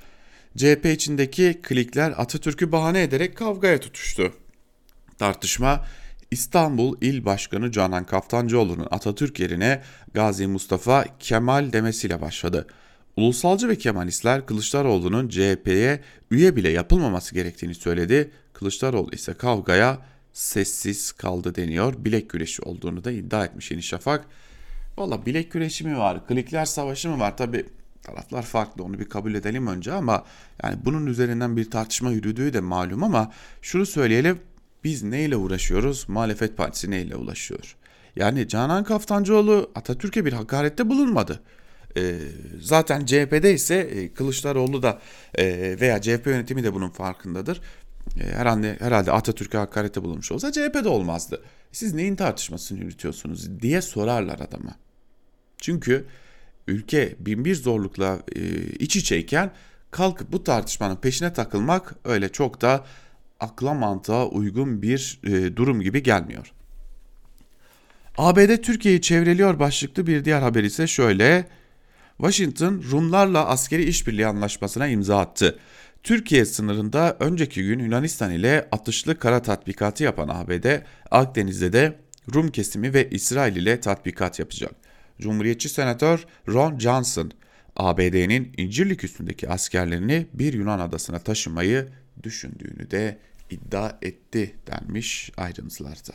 CHP 0.58 0.86
içindeki 0.86 1.60
klikler 1.64 2.14
Atatürk'ü 2.18 2.72
bahane 2.72 3.04
ederek 3.04 3.38
kavgaya 3.38 3.80
tutuştu. 3.80 4.34
Tartışma 5.18 5.86
İstanbul 6.32 6.98
İl 7.02 7.26
Başkanı 7.26 7.72
Canan 7.72 8.06
Kaftancıoğlu'nun 8.06 8.88
Atatürk 8.92 9.40
yerine 9.40 9.82
Gazi 10.14 10.48
Mustafa 10.48 11.06
Kemal 11.20 11.74
demesiyle 11.74 12.22
başladı. 12.22 12.68
Ulusalcı 13.18 13.70
ve 13.70 13.76
Kemalistler 13.76 14.46
Kılıçdaroğlu'nun 14.46 15.30
CHP'ye 15.30 16.02
üye 16.32 16.56
bile 16.56 16.70
yapılmaması 16.70 17.36
gerektiğini 17.36 17.76
söyledi. 17.76 18.32
Kılıçdaroğlu 18.54 19.12
ise 19.12 19.34
kavgaya 19.34 19.98
sessiz 20.34 21.12
kaldı 21.12 21.56
deniyor. 21.56 21.94
Bilek 21.98 22.30
güreşi 22.30 22.62
olduğunu 22.62 23.04
da 23.04 23.12
iddia 23.12 23.46
etmiş 23.46 23.72
Yeni 23.72 23.84
Şafak. 23.84 24.26
Valla 24.98 25.26
bilek 25.26 25.52
güreşi 25.52 25.88
mi 25.88 25.98
var, 25.98 26.28
klikler 26.28 26.66
savaşı 26.66 27.10
mı 27.10 27.20
var? 27.20 27.38
Tabi 27.38 27.66
taraflar 28.04 28.44
farklı 28.44 28.84
onu 28.84 29.00
bir 29.00 29.10
kabul 29.10 29.34
edelim 29.34 29.68
önce 29.68 29.92
ama 29.94 30.26
yani 30.64 30.76
bunun 30.86 31.06
üzerinden 31.06 31.58
bir 31.58 31.72
tartışma 31.72 32.12
yürüdüğü 32.12 32.54
de 32.54 32.60
malum 32.60 33.04
ama 33.04 33.32
şunu 33.62 33.86
söyleyelim 33.86 34.40
biz 34.84 35.04
neyle 35.04 35.36
uğraşıyoruz? 35.36 36.06
Muhalefet 36.10 36.58
Partisi 36.58 36.92
neyle 36.92 37.16
ulaşıyor? 37.16 37.76
Yani 38.16 38.48
Canan 38.48 38.84
Kaftancıoğlu 38.84 39.72
Atatürk'e 39.76 40.26
bir 40.26 40.34
hakarette 40.34 40.90
bulunmadı. 40.90 41.40
E, 41.98 42.16
zaten 42.62 43.06
CHP'de 43.06 43.54
ise 43.54 43.76
e, 43.76 44.14
Kılıçdaroğlu 44.14 44.84
da 44.84 45.00
e, 45.36 45.46
veya 45.80 46.02
CHP 46.02 46.28
yönetimi 46.28 46.64
de 46.64 46.74
bunun 46.74 46.90
farkındadır. 46.90 47.62
E, 48.20 48.24
herhalde, 48.24 48.78
herhalde 48.80 49.12
Atatürk'e 49.12 49.58
hakarette 49.58 50.04
bulunmuş 50.04 50.32
olsa 50.32 50.52
CHP'de 50.52 50.90
olmazdı. 50.90 51.42
Siz 51.72 51.94
neyin 51.94 52.16
tartışmasını 52.16 52.80
yürütüyorsunuz 52.80 53.62
diye 53.62 53.82
sorarlar 53.82 54.40
adama. 54.40 54.76
Çünkü 55.58 56.06
ülke 56.68 57.16
binbir 57.20 57.56
zorlukla 57.56 58.20
e, 58.36 58.42
iç 58.62 58.96
içeyken 58.96 59.52
kalkıp 59.92 60.32
bu 60.32 60.44
tartışmanın 60.44 60.96
peşine 60.96 61.34
takılmak 61.34 61.96
öyle 62.04 62.30
çok 62.30 62.62
da 62.62 62.86
akla 63.40 63.74
mantığa 63.74 64.28
uygun 64.28 64.82
bir 64.82 65.20
e, 65.24 65.56
durum 65.56 65.82
gibi 65.82 66.04
gelmiyor. 66.04 66.54
ABD 68.18 68.58
Türkiye'yi 68.58 69.02
çevreliyor 69.02 69.60
başlıklı 69.60 70.08
bir 70.08 70.26
diğer 70.26 70.42
haber 70.42 70.64
ise 70.64 70.88
şöyle. 70.88 71.48
Washington 72.18 72.84
Rumlarla 72.92 73.46
askeri 73.46 73.84
işbirliği 73.84 74.28
anlaşmasına 74.28 74.88
imza 74.88 75.20
attı. 75.20 75.60
Türkiye 76.04 76.46
sınırında 76.46 77.18
önceki 77.20 77.64
gün 77.64 77.80
Yunanistan 77.80 78.32
ile 78.32 78.68
atışlı 78.72 79.20
kara 79.20 79.42
tatbikatı 79.42 80.04
yapan 80.04 80.28
ABD, 80.28 80.82
Akdeniz'de 81.12 81.74
de 81.74 82.00
Rum 82.34 82.52
kesimi 82.52 82.94
ve 82.94 83.10
İsrail 83.10 83.56
ile 83.56 83.80
tatbikat 83.80 84.40
yapacak. 84.40 84.72
Cumhuriyetçi 85.22 85.70
Senatör 85.70 86.26
Ron 86.48 86.80
Johnson, 86.80 87.32
ABD'nin 87.76 88.54
İncirlik 88.58 89.04
üstündeki 89.04 89.50
askerlerini 89.50 90.28
bir 90.34 90.54
Yunan 90.54 90.80
adasına 90.80 91.20
taşımayı 91.20 91.88
düşündüğünü 92.24 92.92
de 92.92 93.20
iddia 93.50 93.92
etti 94.02 94.56
denmiş 94.68 95.32
ayrıntılarda. 95.38 96.14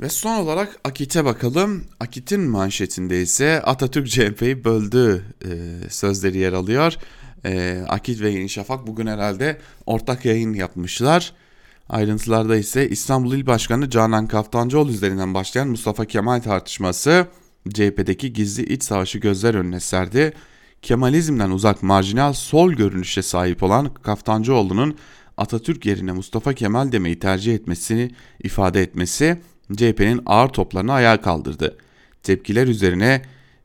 Ve 0.00 0.08
son 0.08 0.36
olarak 0.38 0.80
Akit'e 0.84 1.24
bakalım. 1.24 1.84
Akit'in 2.00 2.40
manşetinde 2.40 3.22
ise 3.22 3.62
Atatürk 3.62 4.06
CHP'yi 4.10 4.64
böldü 4.64 5.24
e, 5.44 5.50
sözleri 5.90 6.38
yer 6.38 6.52
alıyor. 6.52 6.94
E, 7.44 7.84
Akit 7.88 8.20
ve 8.20 8.30
Yeni 8.30 8.48
Şafak 8.48 8.86
bugün 8.86 9.06
herhalde 9.06 9.58
ortak 9.86 10.24
yayın 10.24 10.54
yapmışlar. 10.54 11.32
Ayrıntılarda 11.88 12.56
ise 12.56 12.88
İstanbul 12.88 13.34
İl 13.34 13.46
Başkanı 13.46 13.90
Canan 13.90 14.26
Kaftancıoğlu 14.26 14.90
üzerinden 14.90 15.34
başlayan 15.34 15.68
Mustafa 15.68 16.04
Kemal 16.04 16.40
tartışması 16.40 17.26
CHP'deki 17.68 18.32
gizli 18.32 18.72
iç 18.72 18.82
savaşı 18.82 19.18
gözler 19.18 19.54
önüne 19.54 19.80
serdi. 19.80 20.32
Kemalizmden 20.82 21.50
uzak 21.50 21.82
marjinal 21.82 22.32
sol 22.32 22.72
görünüşe 22.72 23.22
sahip 23.22 23.62
olan 23.62 23.94
Kaftancıoğlu'nun 23.94 24.96
Atatürk 25.36 25.86
yerine 25.86 26.12
Mustafa 26.12 26.52
Kemal 26.52 26.92
demeyi 26.92 27.18
tercih 27.18 27.54
etmesini 27.54 28.10
ifade 28.42 28.82
etmesi 28.82 29.40
CHP'nin 29.76 30.22
ağır 30.26 30.48
toplarını 30.48 30.92
ayağa 30.92 31.20
kaldırdı. 31.20 31.78
Tepkiler 32.22 32.66
üzerine 32.66 33.22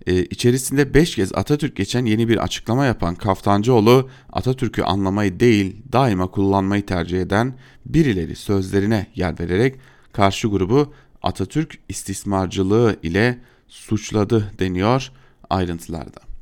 e, 0.08 0.24
içerisinde 0.24 0.94
5 0.94 1.16
kez 1.16 1.34
Atatürk 1.34 1.76
geçen 1.76 2.06
yeni 2.06 2.28
bir 2.28 2.38
açıklama 2.38 2.86
yapan 2.86 3.16
Kaftancıoğlu 3.16 4.10
Atatürk'ü 4.32 4.84
anlamayı 4.84 5.40
değil 5.40 5.76
daima 5.92 6.28
kullanmayı 6.28 6.86
tercih 6.86 7.22
eden 7.22 7.54
birileri 7.86 8.36
sözlerine 8.36 9.08
yer 9.16 9.40
vererek 9.40 9.76
karşı 10.12 10.48
grubu 10.48 10.94
Atatürk 11.24 11.80
istismarcılığı 11.90 13.00
ile 13.04 13.40
suçladı 13.68 14.52
deniyor 14.60 15.12
ayrıntılarda. 15.50 16.33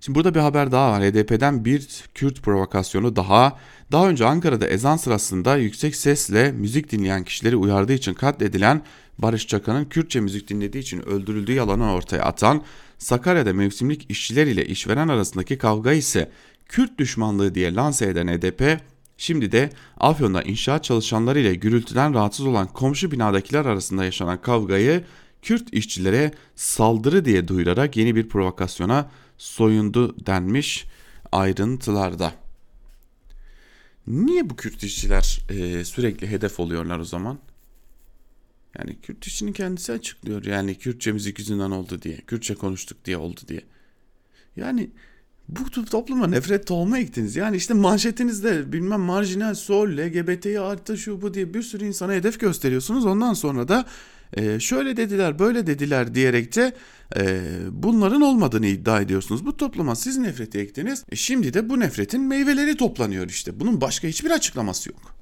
Şimdi 0.00 0.16
burada 0.16 0.34
bir 0.34 0.40
haber 0.40 0.72
daha 0.72 0.92
var. 0.92 1.02
HDP'den 1.02 1.64
bir 1.64 1.88
Kürt 2.14 2.42
provokasyonu 2.42 3.16
daha. 3.16 3.58
Daha 3.92 4.08
önce 4.08 4.26
Ankara'da 4.26 4.66
ezan 4.66 4.96
sırasında 4.96 5.56
yüksek 5.56 5.96
sesle 5.96 6.52
müzik 6.52 6.92
dinleyen 6.92 7.24
kişileri 7.24 7.56
uyardığı 7.56 7.92
için 7.92 8.14
katledilen 8.14 8.82
Barış 9.18 9.46
Çakan'ın 9.46 9.84
Kürtçe 9.84 10.20
müzik 10.20 10.48
dinlediği 10.48 10.82
için 10.82 11.08
öldürüldüğü 11.08 11.52
yalanı 11.52 11.92
ortaya 11.92 12.22
atan 12.22 12.62
Sakarya'da 12.98 13.52
mevsimlik 13.52 14.10
işçiler 14.10 14.46
ile 14.46 14.66
işveren 14.66 15.08
arasındaki 15.08 15.58
kavga 15.58 15.92
ise 15.92 16.30
Kürt 16.66 16.98
düşmanlığı 16.98 17.54
diye 17.54 17.74
lanse 17.74 18.06
eden 18.06 18.28
HDP 18.28 18.80
Şimdi 19.16 19.52
de 19.52 19.70
Afyon'da 19.96 20.42
inşaat 20.42 20.84
çalışanları 20.84 21.40
ile 21.40 21.54
gürültüden 21.54 22.14
rahatsız 22.14 22.46
olan 22.46 22.66
komşu 22.66 23.10
binadakiler 23.10 23.64
arasında 23.64 24.04
yaşanan 24.04 24.40
kavgayı 24.40 25.04
Kürt 25.42 25.74
işçilere 25.74 26.32
saldırı 26.54 27.24
diye 27.24 27.48
duyurarak 27.48 27.96
yeni 27.96 28.16
bir 28.16 28.28
provokasyona 28.28 29.10
soyundu 29.40 30.26
denmiş 30.26 30.86
ayrıntılarda. 31.32 32.34
Niye 34.06 34.50
bu 34.50 34.56
Kürt 34.56 34.82
işçiler 34.82 35.38
e, 35.50 35.84
sürekli 35.84 36.26
hedef 36.26 36.60
oluyorlar 36.60 36.98
o 36.98 37.04
zaman? 37.04 37.38
Yani 38.78 38.96
Kürt 39.02 39.26
işçinin 39.26 39.52
kendisi 39.52 39.92
açıklıyor. 39.92 40.44
Yani 40.44 40.74
Kürtçe 40.74 41.12
müzik 41.12 41.38
yüzünden 41.38 41.70
oldu 41.70 42.02
diye. 42.02 42.16
Kürtçe 42.16 42.54
konuştuk 42.54 43.04
diye 43.04 43.16
oldu 43.16 43.40
diye. 43.48 43.62
Yani 44.56 44.90
bu 45.48 45.70
topluma 45.70 46.26
nefret 46.26 46.66
tohumu 46.66 46.98
ektiniz. 46.98 47.36
Yani 47.36 47.56
işte 47.56 47.74
manşetinizde 47.74 48.72
bilmem 48.72 49.00
marjinal, 49.00 49.54
sol, 49.54 49.88
LGBT'yi 49.88 50.60
artı 50.60 50.98
şu 50.98 51.22
bu 51.22 51.34
diye 51.34 51.54
bir 51.54 51.62
sürü 51.62 51.84
insana 51.84 52.12
hedef 52.12 52.40
gösteriyorsunuz. 52.40 53.06
Ondan 53.06 53.34
sonra 53.34 53.68
da 53.68 53.86
e, 54.36 54.60
şöyle 54.60 54.96
dediler 54.96 55.38
böyle 55.38 55.66
dediler 55.66 56.14
diyerek 56.14 56.56
de 56.56 56.72
e, 57.16 57.40
bunların 57.70 58.20
olmadığını 58.20 58.66
iddia 58.66 59.00
ediyorsunuz. 59.00 59.46
Bu 59.46 59.56
topluma 59.56 59.96
siz 59.96 60.18
nefreti 60.18 60.58
ektiniz. 60.58 61.04
E, 61.12 61.16
şimdi 61.16 61.54
de 61.54 61.68
bu 61.68 61.80
nefretin 61.80 62.20
meyveleri 62.20 62.76
toplanıyor 62.76 63.28
işte. 63.28 63.60
Bunun 63.60 63.80
başka 63.80 64.08
hiçbir 64.08 64.30
açıklaması 64.30 64.88
yok. 64.88 65.14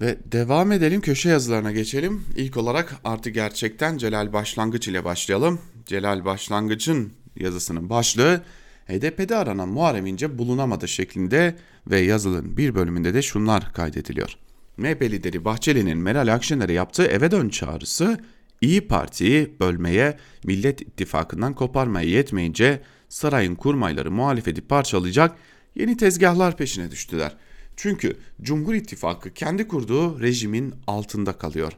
Ve 0.00 0.18
devam 0.32 0.72
edelim 0.72 1.00
köşe 1.00 1.28
yazılarına 1.28 1.72
geçelim. 1.72 2.24
İlk 2.36 2.56
olarak 2.56 2.96
artı 3.04 3.30
gerçekten 3.30 3.98
Celal 3.98 4.32
Başlangıç 4.32 4.88
ile 4.88 5.04
başlayalım. 5.04 5.60
Celal 5.86 6.24
Başlangıç'ın 6.24 7.12
yazısının 7.36 7.90
başlığı 7.90 8.42
HDP'de 8.88 9.36
aranan 9.36 9.68
Muharrem 9.68 10.06
İnce 10.06 10.38
bulunamadı 10.38 10.88
şeklinde 10.88 11.56
ve 11.86 12.00
yazılın 12.00 12.56
bir 12.56 12.74
bölümünde 12.74 13.14
de 13.14 13.22
şunlar 13.22 13.72
kaydediliyor. 13.72 14.36
MHP 14.76 15.02
lideri 15.02 15.44
Bahçeli'nin 15.44 15.98
Meral 15.98 16.34
Akşener'e 16.34 16.72
yaptığı 16.72 17.04
eve 17.04 17.30
dön 17.30 17.48
çağrısı 17.48 18.18
İyi 18.60 18.88
Parti'yi 18.88 19.56
bölmeye, 19.60 20.18
Millet 20.44 20.80
İttifakı'ndan 20.80 21.54
koparmaya 21.54 22.08
yetmeyince 22.08 22.82
sarayın 23.08 23.54
kurmayları 23.54 24.10
muhalefeti 24.10 24.60
parçalayacak 24.60 25.36
yeni 25.74 25.96
tezgahlar 25.96 26.56
peşine 26.56 26.90
düştüler. 26.90 27.36
Çünkü 27.76 28.16
Cumhur 28.42 28.74
İttifakı 28.74 29.34
kendi 29.34 29.68
kurduğu 29.68 30.20
rejimin 30.20 30.74
altında 30.86 31.32
kalıyor. 31.32 31.72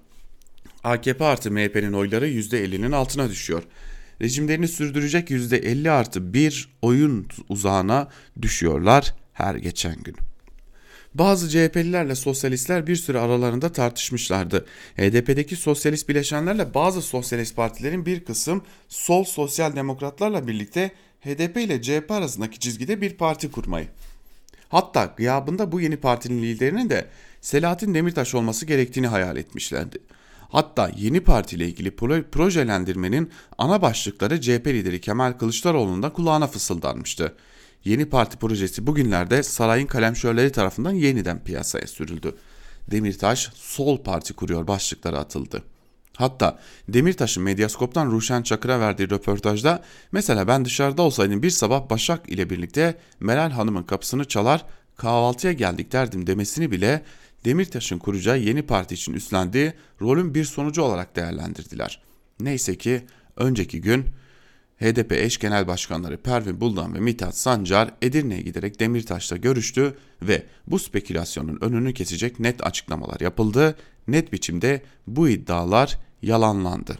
AKP 0.85 1.25
artı 1.25 1.51
MHP'nin 1.51 1.93
oyları 1.93 2.29
%50'nin 2.29 2.93
altına 2.93 3.31
düşüyor 3.31 3.63
rejimlerini 4.21 4.69
sürdürecek 4.69 5.31
%50 5.31 5.91
artı 5.91 6.35
bir 6.35 6.69
oyun 6.83 7.27
uzağına 7.49 8.09
düşüyorlar 8.43 9.15
her 9.33 9.55
geçen 9.55 10.03
gün. 10.03 10.17
Bazı 11.15 11.49
CHP'lilerle 11.49 12.15
sosyalistler 12.15 12.87
bir 12.87 12.97
süre 12.97 13.19
aralarında 13.19 13.73
tartışmışlardı. 13.73 14.67
HDP'deki 14.97 15.57
sosyalist 15.57 16.09
bileşenlerle 16.09 16.75
bazı 16.75 17.03
sosyalist 17.03 17.57
partilerin 17.57 18.07
bir 18.07 18.25
kısım 18.25 18.63
sol 18.89 19.25
sosyal 19.25 19.77
demokratlarla 19.77 20.47
birlikte 20.47 20.91
HDP 21.21 21.57
ile 21.57 21.83
CHP 21.83 22.11
arasındaki 22.11 22.59
çizgide 22.59 23.01
bir 23.01 23.15
parti 23.15 23.51
kurmayı. 23.51 23.87
Hatta 24.69 25.15
gıyabında 25.17 25.73
bu 25.73 25.81
yeni 25.81 25.97
partinin 25.97 26.43
liderinin 26.43 26.91
de 26.91 27.07
Selahattin 27.41 27.95
Demirtaş 27.95 28.35
olması 28.35 28.67
gerektiğini 28.67 29.07
hayal 29.07 29.37
etmişlerdi. 29.37 29.99
Hatta 30.49 30.91
yeni 30.97 31.21
partiyle 31.21 31.67
ilgili 31.67 31.91
projelendirmenin 32.31 33.31
ana 33.59 33.83
başlıkları 33.83 34.41
CHP 34.41 34.67
lideri 34.67 35.01
Kemal 35.01 35.33
Kılıçdaroğlu'nun 35.33 36.03
da 36.03 36.13
kulağına 36.13 36.47
fısıldanmıştı. 36.47 37.35
Yeni 37.85 38.05
parti 38.05 38.37
projesi 38.37 38.87
bugünlerde 38.87 39.43
sarayın 39.43 39.87
kalemşörleri 39.87 40.53
tarafından 40.53 40.93
yeniden 40.93 41.45
piyasaya 41.45 41.87
sürüldü. 41.87 42.37
Demirtaş 42.91 43.51
sol 43.55 44.03
parti 44.03 44.33
kuruyor 44.33 44.67
başlıkları 44.67 45.19
atıldı. 45.19 45.63
Hatta 46.17 46.59
Demirtaş'ın 46.89 47.43
Medyaskop'tan 47.43 48.11
Ruşen 48.11 48.43
Çakır'a 48.43 48.81
verdiği 48.81 49.11
röportajda 49.11 49.83
mesela 50.13 50.49
ben 50.49 50.65
dışarıda 50.65 51.03
olsaydım 51.03 51.43
bir 51.43 51.51
sabah 51.51 51.91
Başak 51.91 52.29
ile 52.29 52.51
birlikte 52.51 52.99
Meral 53.21 53.51
Hanım'ın 53.51 53.83
kapısını 53.83 54.25
çalar 54.25 54.65
kahvaltıya 54.97 55.53
geldik 55.53 55.93
derdim 55.93 56.27
demesini 56.27 56.71
bile 56.71 57.03
Demirtaş'ın 57.45 57.99
kuracağı 57.99 58.39
yeni 58.39 58.63
parti 58.63 58.95
için 58.95 59.13
üstlendiği 59.13 59.73
rolün 60.01 60.35
bir 60.35 60.45
sonucu 60.45 60.83
olarak 60.83 61.17
değerlendirdiler. 61.17 62.03
Neyse 62.41 62.79
ki 62.79 63.03
önceki 63.37 63.81
gün 63.81 64.07
HDP 64.81 65.13
eş 65.13 65.39
genel 65.39 65.67
başkanları 65.67 66.17
Pervin 66.17 66.61
Buldan 66.61 66.95
ve 66.95 67.01
Mithat 67.01 67.37
Sancar 67.37 67.91
Edirne'ye 68.03 68.41
giderek 68.41 68.81
Demirtaş'la 68.81 69.37
görüştü 69.37 69.95
ve 70.23 70.43
bu 70.67 70.79
spekülasyonun 70.79 71.59
önünü 71.61 71.95
kesecek 71.95 72.41
net 72.41 72.67
açıklamalar 72.67 73.21
yapıldı. 73.21 73.77
Net 74.09 74.33
biçimde 74.33 74.83
bu 75.07 75.29
iddialar 75.29 75.99
yalanlandı. 76.23 76.99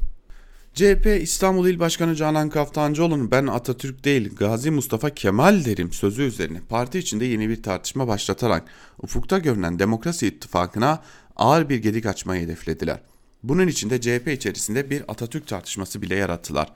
CHP 0.75 1.07
İstanbul 1.23 1.69
İl 1.69 1.79
Başkanı 1.79 2.17
Canan 2.17 2.51
Kaftancıoğlu'nun 2.51 3.31
ben 3.31 3.47
Atatürk 3.47 4.05
değil 4.05 4.35
Gazi 4.37 4.71
Mustafa 4.71 5.11
Kemal 5.11 5.65
derim 5.65 5.93
sözü 5.93 6.23
üzerine 6.23 6.61
parti 6.69 6.99
içinde 6.99 7.25
yeni 7.25 7.49
bir 7.49 7.63
tartışma 7.63 8.09
başlatarak 8.09 8.65
ufukta 9.03 9.39
görünen 9.39 9.79
demokrasi 9.79 10.27
ittifakına 10.27 11.03
ağır 11.37 11.69
bir 11.69 11.77
gedik 11.77 12.07
açmayı 12.07 12.43
hedeflediler. 12.43 13.01
Bunun 13.43 13.67
için 13.67 13.91
de 13.91 14.01
CHP 14.01 14.29
içerisinde 14.29 14.91
bir 14.91 15.03
Atatürk 15.09 15.47
tartışması 15.47 16.03
bile 16.03 16.15
yarattılar. 16.15 16.73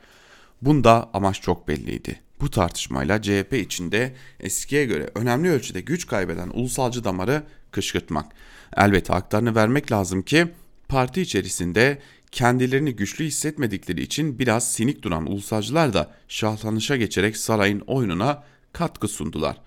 Bunda 0.64 1.11
amaç 1.12 1.40
çok 1.40 1.68
belliydi. 1.68 2.20
Bu 2.40 2.50
tartışmayla 2.50 3.22
CHP 3.22 3.53
içinde 3.53 4.14
eskiye 4.40 4.85
göre 4.85 5.11
önemli 5.14 5.50
ölçüde 5.50 5.81
güç 5.81 6.07
kaybeden 6.07 6.48
ulusalcı 6.48 7.05
damarı 7.05 7.42
kışkırtmak. 7.70 8.33
Elbette 8.77 9.12
haklarını 9.12 9.55
vermek 9.55 9.92
lazım 9.92 10.22
ki 10.22 10.46
parti 10.88 11.20
içerisinde 11.20 11.98
kendilerini 12.31 12.96
güçlü 12.96 13.24
hissetmedikleri 13.24 14.03
için 14.03 14.38
biraz 14.38 14.72
sinik 14.72 15.03
duran 15.03 15.27
ulusalcılar 15.27 15.94
da 15.94 16.11
şahlanışa 16.29 16.96
geçerek 16.96 17.37
sarayın 17.37 17.81
oyununa 17.81 18.44
katkı 18.72 19.09
sundular. 19.09 19.61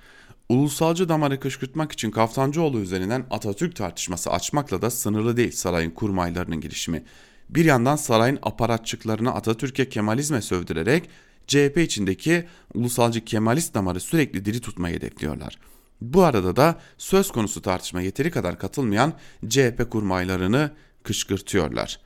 Ulusalcı 0.49 1.10
damarı 1.10 1.39
kışkırtmak 1.39 1.91
için 1.91 2.12
Kaftancıoğlu 2.12 2.79
üzerinden 2.79 3.25
Atatürk 3.31 3.75
tartışması 3.75 4.31
açmakla 4.31 4.81
da 4.81 4.89
sınırlı 4.89 5.38
değil 5.38 5.51
sarayın 5.51 5.91
kurmaylarının 5.91 6.62
girişimi. 6.62 7.03
Bir 7.49 7.65
yandan 7.65 7.95
sarayın 7.95 8.39
aparatçıklarını 8.41 9.33
Atatürk'e 9.33 9.89
Kemalizme 9.89 10.41
sövdürerek 10.41 11.10
CHP 11.47 11.77
içindeki 11.77 12.45
ulusalcı 12.73 13.25
Kemalist 13.25 13.73
damarı 13.73 13.99
sürekli 13.99 14.45
diri 14.45 14.62
tutmayı 14.62 14.95
hedefliyorlar. 14.95 15.57
Bu 16.01 16.23
arada 16.23 16.55
da 16.55 16.79
söz 16.97 17.31
konusu 17.31 17.62
tartışma 17.62 18.01
yeteri 18.01 18.31
kadar 18.31 18.60
katılmayan 18.60 19.13
CHP 19.49 19.91
kurmaylarını 19.91 20.71
kışkırtıyorlar. 21.03 21.99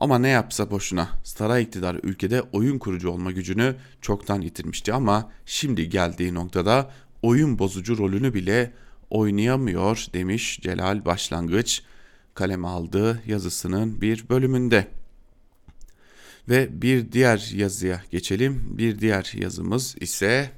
Ama 0.00 0.18
ne 0.18 0.28
yapsa 0.28 0.70
boşuna. 0.70 1.08
Saray 1.24 1.62
iktidarı 1.62 2.00
ülkede 2.02 2.42
oyun 2.42 2.78
kurucu 2.78 3.10
olma 3.10 3.30
gücünü 3.30 3.76
çoktan 4.00 4.40
yitirmişti 4.40 4.92
ama 4.92 5.30
şimdi 5.46 5.88
geldiği 5.88 6.34
noktada 6.34 6.90
oyun 7.22 7.58
bozucu 7.58 7.98
rolünü 7.98 8.34
bile 8.34 8.72
oynayamıyor 9.10 10.06
demiş 10.14 10.60
Celal 10.62 11.04
Başlangıç 11.04 11.82
kaleme 12.34 12.68
aldığı 12.68 13.22
yazısının 13.26 14.00
bir 14.00 14.28
bölümünde. 14.28 14.86
Ve 16.48 16.82
bir 16.82 17.12
diğer 17.12 17.50
yazıya 17.54 18.02
geçelim. 18.10 18.78
Bir 18.78 18.98
diğer 18.98 19.32
yazımız 19.34 19.96
ise 20.00 20.50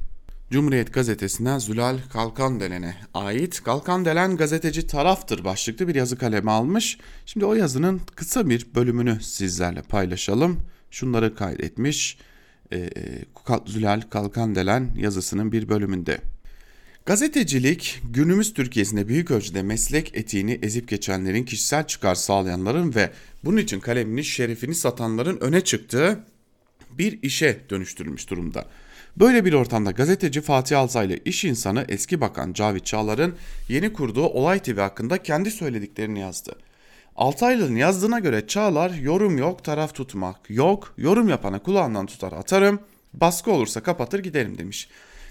Cumhuriyet 0.51 0.95
gazetesinden 0.95 1.59
Zülal 1.59 1.99
Kalkandelen'e 2.13 2.97
ait 3.15 3.63
Kalkandelen 3.63 4.37
gazeteci 4.37 4.87
taraftır 4.87 5.45
başlıklı 5.45 5.89
bir 5.89 5.95
yazı 5.95 6.19
kaleme 6.19 6.51
almış. 6.51 6.99
Şimdi 7.27 7.47
o 7.47 7.55
yazının 7.55 8.01
kısa 8.15 8.49
bir 8.49 8.75
bölümünü 8.75 9.23
sizlerle 9.23 9.83
paylaşalım. 9.83 10.61
Şunları 10.91 11.35
kaydetmiş 11.35 12.19
e, 12.73 12.91
Zülal 13.67 14.01
Kalkandelen 14.11 14.95
yazısının 14.97 15.53
bir 15.53 15.69
bölümünde. 15.69 16.21
Gazetecilik 17.07 18.01
günümüz 18.11 18.55
Türkiye'sinde 18.55 19.09
büyük 19.09 19.31
ölçüde 19.31 19.63
meslek 19.63 20.17
etiğini 20.17 20.59
ezip 20.63 20.89
geçenlerin 20.89 21.45
kişisel 21.45 21.87
çıkar 21.87 22.15
sağlayanların 22.15 22.95
ve 22.95 23.11
bunun 23.45 23.57
için 23.57 23.81
kalemini 23.81 24.25
şerefini 24.25 24.75
satanların 24.75 25.41
öne 25.41 25.61
çıktığı 25.61 26.19
bir 26.91 27.23
işe 27.23 27.61
dönüştürülmüş 27.71 28.31
durumda. 28.31 28.67
Böyle 29.17 29.45
bir 29.45 29.53
ortamda 29.53 29.91
gazeteci 29.91 30.41
Fatih 30.41 30.79
Altaylı 30.79 31.19
iş 31.25 31.45
insanı 31.45 31.85
eski 31.89 32.21
bakan 32.21 32.53
Cavit 32.53 32.87
Çağlar'ın 32.87 33.35
yeni 33.69 33.93
kurduğu 33.93 34.27
Olay 34.27 34.59
TV 34.59 34.79
hakkında 34.79 35.23
kendi 35.23 35.51
söylediklerini 35.51 36.21
yazdı. 36.21 36.59
Altaylı'nın 37.17 37.77
yazdığına 37.77 38.19
göre 38.19 38.47
Çağlar 38.47 38.91
yorum 38.91 39.39
yok 39.39 39.65
taraf 39.65 39.95
tutmak 39.95 40.51
yok 40.51 40.95
yorum 40.99 41.29
yapana 41.29 41.59
kulağından 41.59 42.07
tutar 42.07 42.33
atarım 42.33 42.81
baskı 43.15 43.51
olursa 43.51 43.83
kapatır 43.83 44.19
giderim 44.19 44.59
demiş. 44.59 44.89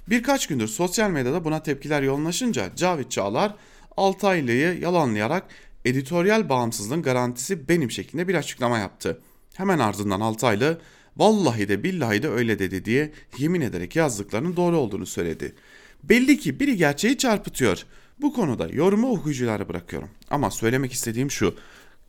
Birkaç 0.10 0.48
gündür 0.48 0.68
sosyal 0.68 1.10
medyada 1.10 1.44
buna 1.44 1.64
tepkiler 1.64 2.02
yoğunlaşınca 2.02 2.76
Cavit 2.76 3.12
Çağlar 3.12 3.56
Altaylı'yı 3.98 4.80
yalanlayarak 4.80 5.44
editoryal 5.86 6.50
bağımsızlığın 6.50 7.02
garantisi 7.02 7.70
benim 7.70 7.92
şeklinde 7.92 8.28
bir 8.28 8.36
açıklama 8.36 8.78
yaptı. 8.78 9.22
Hemen 9.56 9.80
ardından 9.80 10.22
Altaylı 10.22 10.82
vallahi 11.18 11.68
de 11.68 11.84
billahi 11.84 12.24
de 12.24 12.30
öyle 12.30 12.60
dedi 12.60 12.86
diye 12.86 13.12
yemin 13.38 13.62
ederek 13.62 13.96
yazdıklarının 13.96 14.56
doğru 14.56 14.78
olduğunu 14.78 15.06
söyledi. 15.06 15.56
Belli 16.04 16.40
ki 16.40 16.60
biri 16.60 16.78
gerçeği 16.78 17.18
çarpıtıyor. 17.18 17.86
Bu 18.22 18.34
konuda 18.34 18.68
yorumu 18.68 19.12
okuyuculara 19.12 19.70
bırakıyorum. 19.70 20.10
Ama 20.30 20.52
söylemek 20.52 20.94
istediğim 20.94 21.32
şu. 21.32 21.56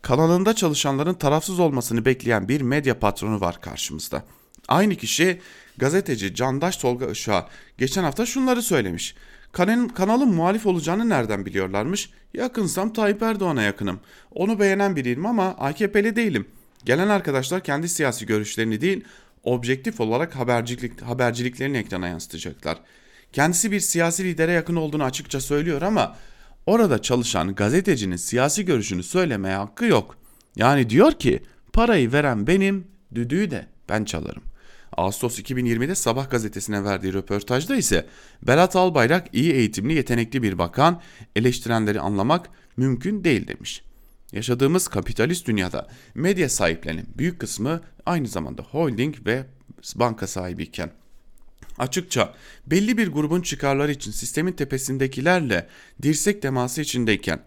Kanalında 0.03 0.55
çalışanların 0.55 1.15
tarafsız 1.15 1.61
olmasını 1.61 2.05
bekleyen 2.05 2.49
bir 2.49 2.61
medya 2.61 2.99
patronu 2.99 3.41
var 3.41 3.61
karşımızda. 3.61 4.25
Aynı 4.69 4.97
kişi 4.97 5.41
gazeteci 5.79 6.35
Candaş 6.35 6.77
Tolga 6.77 7.07
Işık'a 7.07 7.49
geçen 7.79 8.03
hafta 8.03 8.27
şunları 8.27 8.63
söylemiş. 8.63 9.15
Kanalın, 9.53 9.89
kanalın 9.89 10.35
muhalif 10.35 10.67
olacağını 10.67 11.09
nereden 11.09 11.47
biliyorlarmış? 11.47 12.11
Yakınsam 12.35 12.93
Tayyip 12.93 13.23
Erdoğan'a 13.23 13.63
yakınım. 13.63 14.01
Onu 14.31 14.61
beğenen 14.61 14.97
biriyim 14.97 15.27
ama 15.27 15.45
AKP'li 15.45 16.17
değilim. 16.17 16.47
Gelen 16.85 17.09
arkadaşlar 17.09 17.63
kendi 17.63 17.89
siyasi 17.89 18.27
görüşlerini 18.27 18.81
değil, 18.81 19.05
objektif 19.43 20.01
olarak 20.01 20.37
habercilik, 20.37 21.03
haberciliklerini 21.03 21.77
ekrana 21.77 22.09
yansıtacaklar. 22.09 22.79
Kendisi 23.33 23.73
bir 23.73 23.81
siyasi 23.81 24.25
lidere 24.25 24.53
yakın 24.53 24.77
olduğunu 24.77 25.05
açıkça 25.05 25.41
söylüyor 25.41 25.83
ama 25.83 26.17
orada 26.67 27.03
çalışan 27.03 27.55
gazetecinin 27.55 28.17
siyasi 28.17 28.65
görüşünü 28.65 29.03
söylemeye 29.03 29.57
hakkı 29.57 29.85
yok. 29.85 30.17
Yani 30.57 30.91
diyor 30.91 31.13
ki 31.13 31.43
parayı 31.73 32.13
veren 32.13 32.47
benim, 32.47 32.87
düdüğü 33.15 33.51
de 33.51 33.67
ben 33.89 34.05
çalarım. 34.05 34.43
Ağustos 34.93 35.39
2020'de 35.39 35.95
Sabah 35.95 36.31
gazetesine 36.31 36.85
verdiği 36.85 37.13
röportajda 37.13 37.77
ise 37.77 38.07
Berat 38.43 38.77
Albayrak 38.77 39.29
iyi 39.33 39.53
eğitimli 39.53 39.95
yetenekli 39.95 40.43
bir 40.43 40.59
bakan 40.59 41.01
eleştirenleri 41.37 42.01
anlamak 42.01 42.51
mümkün 42.77 43.25
değil 43.25 43.49
demiş. 43.49 43.83
Yaşadığımız 44.33 44.89
kapitalist 44.89 45.47
dünyada 45.47 45.89
medya 46.15 46.49
sahiplerinin 46.49 47.09
büyük 47.19 47.41
kısmı 47.41 47.81
aynı 48.07 48.29
zamanda 48.29 48.63
holding 48.63 49.27
ve 49.27 49.47
banka 49.97 50.27
sahibiyken 50.27 50.91
açıkça 51.79 52.35
belli 52.67 52.99
bir 52.99 53.09
grubun 53.09 53.41
çıkarları 53.41 53.93
için 53.93 54.11
sistemin 54.11 54.53
tepesindekilerle 54.53 55.69
dirsek 56.03 56.43
teması 56.43 56.81
içindeyken 56.81 57.41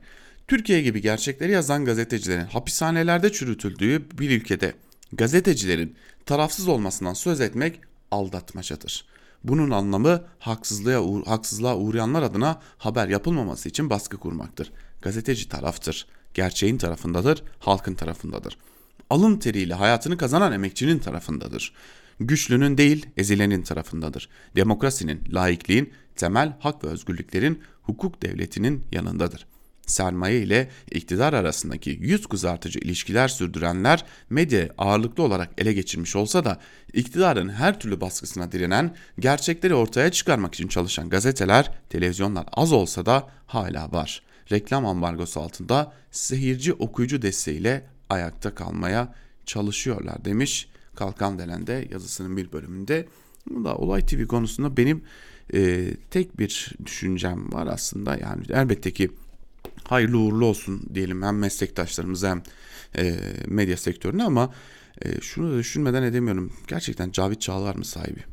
Türkiye 0.47 0.81
gibi 0.81 1.01
gerçekleri 1.01 1.51
yazan 1.51 1.85
gazetecilerin 1.85 2.45
hapishanelerde 2.45 3.31
çürütüldüğü 3.31 4.17
bir 4.19 4.29
ülkede 4.29 4.73
gazetecilerin 5.13 5.95
tarafsız 6.25 6.67
olmasından 6.67 7.13
söz 7.13 7.41
etmek 7.41 7.81
aldatmacadır. 8.11 9.05
Bunun 9.43 9.71
anlamı 9.71 10.23
haksızlığa, 10.39 11.25
haksızlığa 11.25 11.77
uğrayanlar 11.77 12.23
adına 12.23 12.61
haber 12.77 13.07
yapılmaması 13.07 13.69
için 13.69 13.89
baskı 13.89 14.17
kurmaktır. 14.17 14.71
Gazeteci 15.01 15.49
taraftır, 15.49 16.07
gerçeğin 16.33 16.77
tarafındadır, 16.77 17.43
halkın 17.59 17.93
tarafındadır. 17.93 18.57
Alın 19.09 19.37
teriyle 19.37 19.73
hayatını 19.73 20.17
kazanan 20.17 20.51
emekçinin 20.51 20.99
tarafındadır. 20.99 21.73
Güçlünün 22.19 22.77
değil, 22.77 23.05
ezilenin 23.17 23.61
tarafındadır. 23.61 24.29
Demokrasinin, 24.55 25.21
laikliğin, 25.33 25.93
temel 26.15 26.57
hak 26.59 26.83
ve 26.83 26.87
özgürlüklerin, 26.87 27.61
hukuk 27.81 28.21
devletinin 28.21 28.83
yanındadır.'' 28.91 29.48
Sermaye 29.89 30.41
ile 30.41 30.69
iktidar 30.91 31.33
arasındaki 31.33 31.89
yüz 32.01 32.27
kızartıcı 32.27 32.79
ilişkiler 32.79 33.27
sürdürenler 33.27 34.05
medya 34.29 34.69
ağırlıklı 34.77 35.23
olarak 35.23 35.49
ele 35.57 35.73
geçirmiş 35.73 36.15
olsa 36.15 36.45
da 36.45 36.59
iktidarın 36.93 37.49
her 37.49 37.79
türlü 37.79 38.01
baskısına 38.01 38.51
direnen, 38.51 38.95
gerçekleri 39.19 39.75
ortaya 39.75 40.11
çıkarmak 40.11 40.55
için 40.55 40.67
çalışan 40.67 41.09
gazeteler, 41.09 41.71
televizyonlar 41.89 42.45
az 42.51 42.71
olsa 42.71 43.05
da 43.05 43.27
hala 43.47 43.91
var. 43.91 44.21
Reklam 44.51 44.85
ambargosu 44.85 45.39
altında 45.39 45.93
seyirci 46.11 46.73
okuyucu 46.73 47.21
desteğiyle 47.21 47.85
ayakta 48.09 48.55
kalmaya 48.55 49.13
çalışıyorlar 49.45 50.25
demiş 50.25 50.69
Kalkan 50.95 51.39
Delen'de 51.39 51.87
yazısının 51.91 52.37
bir 52.37 52.51
bölümünde. 52.51 53.07
Da 53.49 53.75
Olay 53.75 54.05
TV 54.05 54.27
konusunda 54.27 54.77
benim 54.77 55.03
e, 55.53 55.93
tek 56.11 56.39
bir 56.39 56.71
düşüncem 56.85 57.51
var 57.51 57.67
aslında 57.67 58.17
yani 58.17 58.43
elbette 58.49 58.93
ki 58.93 59.09
hayırlı 59.91 60.17
uğurlu 60.17 60.45
olsun 60.45 60.81
diyelim 60.93 61.21
hem 61.21 61.37
meslektaşlarımıza 61.37 62.29
hem 62.29 62.43
e, 62.97 63.15
medya 63.47 63.77
sektörüne 63.77 64.23
ama 64.23 64.53
e, 65.01 65.21
şunu 65.21 65.51
da 65.53 65.57
düşünmeden 65.57 66.03
edemiyorum. 66.03 66.53
Gerçekten 66.67 67.11
Cavit 67.11 67.41
Çağlar 67.41 67.75
mı 67.75 67.85
sahibi? 67.85 68.23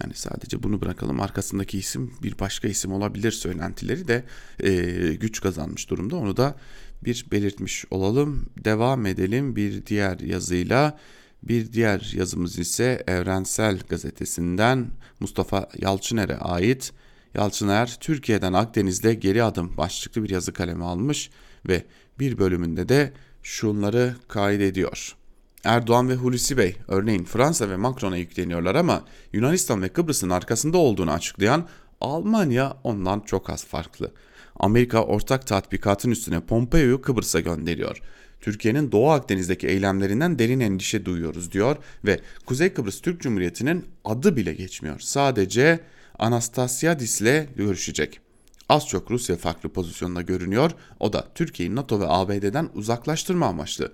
Yani 0.00 0.14
sadece 0.14 0.62
bunu 0.62 0.80
bırakalım. 0.80 1.20
Arkasındaki 1.20 1.78
isim 1.78 2.14
bir 2.22 2.38
başka 2.38 2.68
isim 2.68 2.92
olabilir 2.92 3.30
söylentileri 3.30 4.08
de 4.08 4.24
e, 4.60 5.14
güç 5.14 5.40
kazanmış 5.40 5.90
durumda. 5.90 6.16
Onu 6.16 6.36
da 6.36 6.56
bir 7.04 7.26
belirtmiş 7.32 7.84
olalım. 7.90 8.46
Devam 8.64 9.06
edelim 9.06 9.56
bir 9.56 9.86
diğer 9.86 10.20
yazıyla. 10.20 10.98
Bir 11.42 11.72
diğer 11.72 12.12
yazımız 12.16 12.58
ise 12.58 13.04
Evrensel 13.06 13.78
Gazetesi'nden 13.88 14.86
Mustafa 15.20 15.68
Yalçıner'e 15.78 16.36
ait 16.36 16.92
Yalçıner 17.34 17.96
Türkiye'den 18.00 18.52
Akdeniz'de 18.52 19.14
geri 19.14 19.42
adım 19.42 19.76
başlıklı 19.76 20.24
bir 20.24 20.30
yazı 20.30 20.52
kalemi 20.52 20.84
almış 20.84 21.30
ve 21.68 21.84
bir 22.18 22.38
bölümünde 22.38 22.88
de 22.88 23.12
şunları 23.42 24.16
kaydediyor. 24.28 25.16
Erdoğan 25.64 26.08
ve 26.08 26.14
Hulusi 26.14 26.56
Bey 26.56 26.76
örneğin 26.88 27.24
Fransa 27.24 27.70
ve 27.70 27.76
Macron'a 27.76 28.16
yükleniyorlar 28.16 28.74
ama 28.74 29.04
Yunanistan 29.32 29.82
ve 29.82 29.88
Kıbrıs'ın 29.88 30.30
arkasında 30.30 30.78
olduğunu 30.78 31.10
açıklayan 31.10 31.68
Almanya 32.00 32.76
ondan 32.84 33.20
çok 33.20 33.50
az 33.50 33.64
farklı. 33.64 34.12
Amerika 34.56 35.04
ortak 35.04 35.46
tatbikatın 35.46 36.10
üstüne 36.10 36.40
Pompeo'yu 36.40 37.02
Kıbrıs'a 37.02 37.40
gönderiyor. 37.40 38.00
Türkiye'nin 38.40 38.92
Doğu 38.92 39.10
Akdeniz'deki 39.10 39.66
eylemlerinden 39.66 40.38
derin 40.38 40.60
endişe 40.60 41.04
duyuyoruz 41.04 41.52
diyor 41.52 41.76
ve 42.04 42.20
Kuzey 42.46 42.72
Kıbrıs 42.74 43.00
Türk 43.00 43.20
Cumhuriyeti'nin 43.20 43.84
adı 44.04 44.36
bile 44.36 44.54
geçmiyor. 44.54 45.00
Sadece 45.00 45.80
Anastasiadis 46.22 47.20
ile 47.20 47.48
görüşecek. 47.56 48.20
Az 48.68 48.88
çok 48.88 49.10
Rusya 49.10 49.36
farklı 49.36 49.68
pozisyonda 49.68 50.22
görünüyor. 50.22 50.70
O 51.00 51.12
da 51.12 51.28
Türkiye'yi 51.34 51.74
NATO 51.74 52.00
ve 52.00 52.04
ABD'den 52.08 52.68
uzaklaştırma 52.74 53.46
amaçlı. 53.46 53.92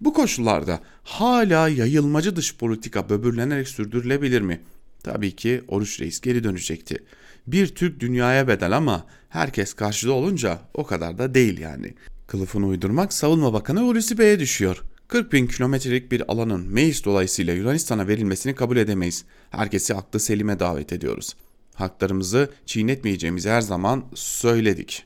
Bu 0.00 0.12
koşullarda 0.12 0.80
hala 1.02 1.68
yayılmacı 1.68 2.36
dış 2.36 2.56
politika 2.56 3.08
böbürlenerek 3.08 3.68
sürdürülebilir 3.68 4.40
mi? 4.40 4.60
Tabii 5.02 5.36
ki 5.36 5.64
Oruç 5.68 6.00
Reis 6.00 6.20
geri 6.20 6.44
dönecekti. 6.44 7.04
Bir 7.46 7.66
Türk 7.66 8.00
dünyaya 8.00 8.48
bedel 8.48 8.76
ama 8.76 9.06
herkes 9.28 9.74
karşıda 9.74 10.12
olunca 10.12 10.58
o 10.74 10.86
kadar 10.86 11.18
da 11.18 11.34
değil 11.34 11.58
yani. 11.58 11.94
Kılıfını 12.26 12.66
uydurmak 12.66 13.12
Savunma 13.12 13.52
Bakanı 13.52 13.80
Hulusi 13.80 14.18
Bey'e 14.18 14.40
düşüyor. 14.40 14.82
40 15.08 15.32
bin 15.32 15.46
kilometrelik 15.46 16.12
bir 16.12 16.32
alanın 16.32 16.72
Meis 16.72 17.04
dolayısıyla 17.04 17.54
Yunanistan'a 17.54 18.08
verilmesini 18.08 18.54
kabul 18.54 18.76
edemeyiz. 18.76 19.24
Herkesi 19.50 19.94
aklı 19.94 20.20
selime 20.20 20.60
davet 20.60 20.92
ediyoruz. 20.92 21.34
Haklarımızı 21.78 22.50
çiğnetmeyeceğimizi 22.66 23.50
her 23.50 23.60
zaman 23.60 24.04
söyledik. 24.14 25.04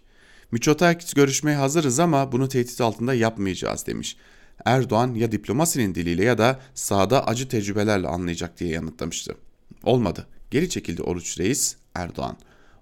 Miçotakis 0.53 1.15
görüşmeye 1.15 1.57
hazırız 1.57 1.99
ama 1.99 2.33
bunu 2.33 2.49
tehdit 2.49 2.81
altında 2.81 3.15
yapmayacağız 3.15 3.87
demiş. 3.87 4.17
Erdoğan 4.65 5.15
ya 5.15 5.33
diplomasinin 5.33 5.95
diliyle 5.95 6.25
ya 6.25 6.39
da 6.39 6.61
sahada 6.75 7.27
acı 7.27 7.49
tecrübelerle 7.49 8.09
anlayacak 8.09 8.61
diye 8.61 8.71
yanıtlamıştı. 8.71 9.35
Olmadı. 9.83 10.27
Geri 10.51 10.69
çekildi 10.69 11.03
Oruç 11.03 11.39
Reis 11.39 11.77
Erdoğan. 11.95 12.37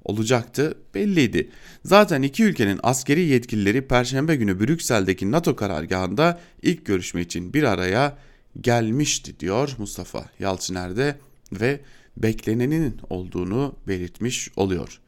Olacaktı 0.05 0.74
belliydi. 0.95 1.51
Zaten 1.84 2.22
iki 2.22 2.45
ülkenin 2.45 2.80
askeri 2.82 3.20
yetkilileri 3.20 3.88
Perşembe 3.88 4.36
günü 4.36 4.61
Brüksel'deki 4.61 5.30
NATO 5.30 5.57
karargahında 5.57 6.41
ilk 6.62 6.86
görüşme 6.86 7.20
için 7.20 7.55
bir 7.55 7.62
araya 7.62 8.18
gelmişti 8.61 9.41
diyor 9.41 9.74
Mustafa 9.78 10.24
Yalçıner'de 10.38 11.16
ve 11.53 11.80
beklenenin 12.23 13.01
olduğunu 13.11 13.77
belirtmiş 13.89 14.51
oluyor. 14.57 15.01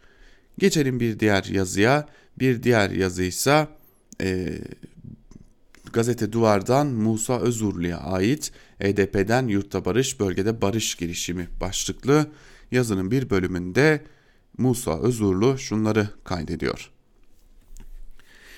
Geçelim 0.59 1.01
bir 1.01 1.21
diğer 1.21 1.45
yazıya. 1.45 2.09
Bir 2.39 2.63
diğer 2.63 2.91
yazı 2.91 3.23
ise 3.23 3.69
e, 4.21 4.59
Gazete 5.93 6.33
Duvar'dan 6.33 6.87
Musa 6.87 7.41
Özurlu'ya 7.41 7.99
ait 7.99 8.53
EDP'den 8.81 9.47
Yurtta 9.49 9.85
Barış 9.85 10.21
Bölgede 10.21 10.63
Barış 10.63 10.95
girişimi 10.95 11.49
başlıklı 11.61 12.27
yazının 12.71 13.11
bir 13.11 13.31
bölümünde 13.31 14.01
Musa 14.59 15.01
Özurlu 15.01 15.59
şunları 15.59 16.09
kaydediyor. 16.25 16.91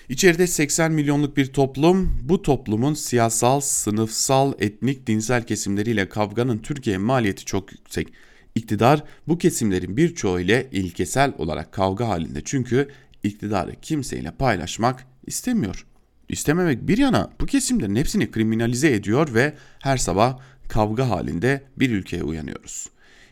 İçeride 0.08 0.46
80 0.46 0.92
milyonluk 0.92 1.36
bir 1.36 1.46
toplum, 1.46 2.18
bu 2.22 2.42
toplumun 2.42 2.94
siyasal, 2.94 3.60
sınıfsal, 3.60 4.52
etnik, 4.58 5.06
dinsel 5.06 5.46
kesimleriyle 5.46 6.08
kavganın 6.08 6.58
Türkiye 6.58 6.98
maliyeti 6.98 7.44
çok 7.44 7.72
yüksek. 7.72 8.08
İktidar 8.54 9.04
bu 9.28 9.38
kesimlerin 9.38 9.96
birçoğu 9.96 10.40
ile 10.40 10.68
ilkesel 10.72 11.32
olarak 11.38 11.72
kavga 11.72 12.08
halinde 12.08 12.40
çünkü 12.44 12.88
iktidarı 13.22 13.74
kimseyle 13.82 14.30
paylaşmak 14.30 15.06
istemiyor. 15.26 15.86
İstememek 16.28 16.88
bir 16.88 16.98
yana 16.98 17.30
bu 17.40 17.46
kesimlerin 17.46 17.96
hepsini 17.96 18.30
kriminalize 18.30 18.92
ediyor 18.92 19.34
ve 19.34 19.54
her 19.80 19.96
sabah 19.96 20.38
kavga 20.68 21.10
halinde 21.10 21.64
bir 21.76 21.90
ülkeye 21.90 22.22
uyanıyoruz. 22.22 22.90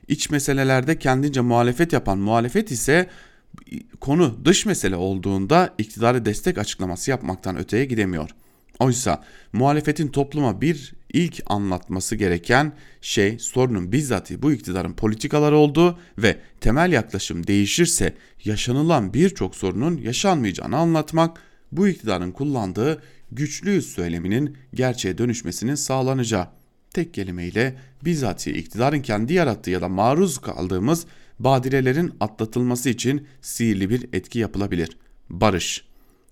iç 0.09 0.31
meselelerde 0.31 0.99
kendince 0.99 1.41
muhalefet 1.41 1.93
yapan 1.93 2.19
muhalefet 2.19 2.71
ise 2.71 3.11
konu 4.01 4.45
dış 4.45 4.67
mesele 4.67 4.97
olduğunda 4.97 5.75
iktidara 5.79 6.25
destek 6.25 6.59
açıklaması 6.59 7.11
yapmaktan 7.11 7.57
öteye 7.57 7.85
gidemiyor. 7.85 8.31
Oysa 8.79 9.25
muhalefetin 9.53 10.09
topluma 10.09 10.61
bir 10.61 10.95
ilk 11.13 11.43
anlatması 11.47 12.17
gereken 12.17 12.73
şey 13.01 13.39
sorunun 13.39 13.93
bizzat 13.93 14.31
bu 14.31 14.53
iktidarın 14.53 14.93
politikaları 14.93 15.57
olduğu 15.57 15.99
ve 16.19 16.39
temel 16.61 16.93
yaklaşım 16.93 17.47
değişirse 17.47 18.15
yaşanılan 18.45 19.15
birçok 19.15 19.57
sorunun 19.57 19.97
yaşanmayacağını 19.97 20.77
anlatmak 20.77 21.41
bu 21.73 21.89
iktidarın 21.89 22.33
kullandığı 22.33 23.03
güçlü 23.33 23.83
söyleminin 23.83 24.57
gerçeğe 24.75 25.19
dönüşmesinin 25.19 25.75
sağlanacağı. 25.75 26.49
Tek 26.91 27.15
kelimeyle 27.15 27.77
bizzat 28.05 28.47
iktidarın 28.47 29.01
kendi 29.01 29.35
yarattığı 29.35 29.71
ya 29.71 29.81
da 29.81 29.89
maruz 29.89 30.39
kaldığımız 30.39 31.07
badirelerin 31.39 32.13
atlatılması 32.21 32.89
için 32.89 33.27
sihirli 33.43 33.91
bir 33.91 34.09
etki 34.13 34.39
yapılabilir. 34.39 34.97
Barış. 35.31 35.85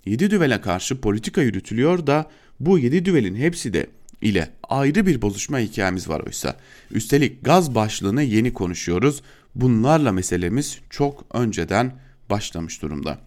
Yedi 0.06 0.30
düvele 0.30 0.60
karşı 0.60 1.00
politika 1.00 1.42
yürütülüyor 1.42 2.06
da 2.06 2.30
bu 2.60 2.78
yedi 2.78 3.04
düvelin 3.04 3.34
hepsi 3.34 3.72
de 3.72 3.86
ile 4.22 4.50
ayrı 4.68 5.06
bir 5.06 5.22
bozuşma 5.22 5.58
hikayemiz 5.58 6.08
var 6.08 6.20
oysa. 6.20 6.56
Üstelik 6.90 7.44
gaz 7.44 7.74
başlığını 7.74 8.22
yeni 8.22 8.52
konuşuyoruz. 8.52 9.22
Bunlarla 9.54 10.12
meselemiz 10.12 10.78
çok 10.90 11.24
önceden 11.32 11.92
başlamış 12.30 12.82
durumda. 12.82 13.18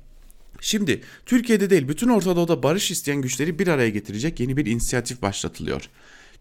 Şimdi 0.61 1.01
Türkiye'de 1.25 1.69
değil 1.69 1.87
bütün 1.87 2.07
Orta 2.07 2.35
Doğu'da 2.35 2.63
barış 2.63 2.91
isteyen 2.91 3.21
güçleri 3.21 3.59
bir 3.59 3.67
araya 3.67 3.89
getirecek 3.89 4.39
yeni 4.39 4.57
bir 4.57 4.65
inisiyatif 4.65 5.21
başlatılıyor. 5.21 5.89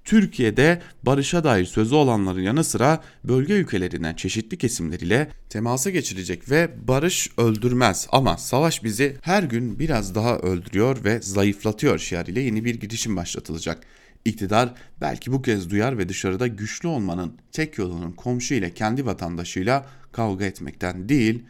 Türkiye'de 0.04 0.82
barışa 1.02 1.44
dair 1.44 1.64
sözü 1.64 1.94
olanların 1.94 2.40
yanı 2.40 2.64
sıra 2.64 3.02
bölge 3.24 3.54
ülkelerinden 3.54 4.14
çeşitli 4.14 4.58
kesimleriyle 4.58 5.28
temasa 5.48 5.90
geçilecek 5.90 6.50
ve 6.50 6.70
barış 6.88 7.30
öldürmez 7.38 8.06
ama 8.12 8.36
savaş 8.36 8.84
bizi 8.84 9.16
her 9.22 9.42
gün 9.42 9.78
biraz 9.78 10.14
daha 10.14 10.38
öldürüyor 10.38 11.04
ve 11.04 11.22
zayıflatıyor 11.22 11.98
şiarıyla 11.98 12.42
yeni 12.42 12.64
bir 12.64 12.74
girişim 12.74 13.16
başlatılacak. 13.16 13.82
İktidar 14.24 14.74
belki 15.00 15.32
bu 15.32 15.42
kez 15.42 15.70
duyar 15.70 15.98
ve 15.98 16.08
dışarıda 16.08 16.46
güçlü 16.46 16.88
olmanın 16.88 17.32
tek 17.52 17.78
yolunun 17.78 18.12
komşu 18.12 18.54
ile 18.54 18.74
kendi 18.74 19.06
vatandaşıyla 19.06 19.86
kavga 20.12 20.44
etmekten 20.44 21.08
değil, 21.08 21.42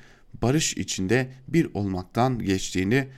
barış 0.43 0.77
içinde 0.77 1.29
bir 1.49 1.69
olmaktan 1.75 2.39
geçtiğini 2.39 3.09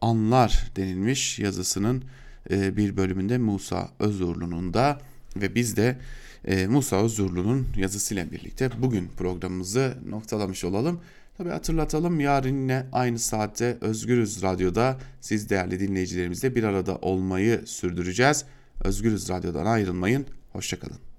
anlar 0.00 0.70
denilmiş 0.76 1.38
yazısının 1.38 2.04
e, 2.50 2.76
bir 2.76 2.96
bölümünde 2.96 3.38
Musa 3.38 3.90
Özurlu'nun 3.98 4.74
da 4.74 5.00
ve 5.36 5.54
biz 5.54 5.76
de 5.76 5.98
e, 6.44 6.66
Musa 6.66 6.96
Özurlu'nun 6.96 7.66
yazısıyla 7.76 8.32
birlikte 8.32 8.70
bugün 8.78 9.08
programımızı 9.16 9.94
noktalamış 10.08 10.64
olalım. 10.64 11.00
Tabi 11.38 11.48
hatırlatalım 11.48 12.20
yarın 12.20 12.60
yine 12.60 12.86
aynı 12.92 13.18
saatte 13.18 13.78
Özgürüz 13.80 14.42
Radyo'da 14.42 14.98
siz 15.20 15.50
değerli 15.50 15.80
dinleyicilerimizle 15.80 16.54
bir 16.54 16.64
arada 16.64 16.96
olmayı 16.96 17.62
sürdüreceğiz. 17.66 18.44
Özgürüz 18.80 19.28
Radyo'dan 19.28 19.66
ayrılmayın. 19.66 20.26
Hoşçakalın. 20.52 21.13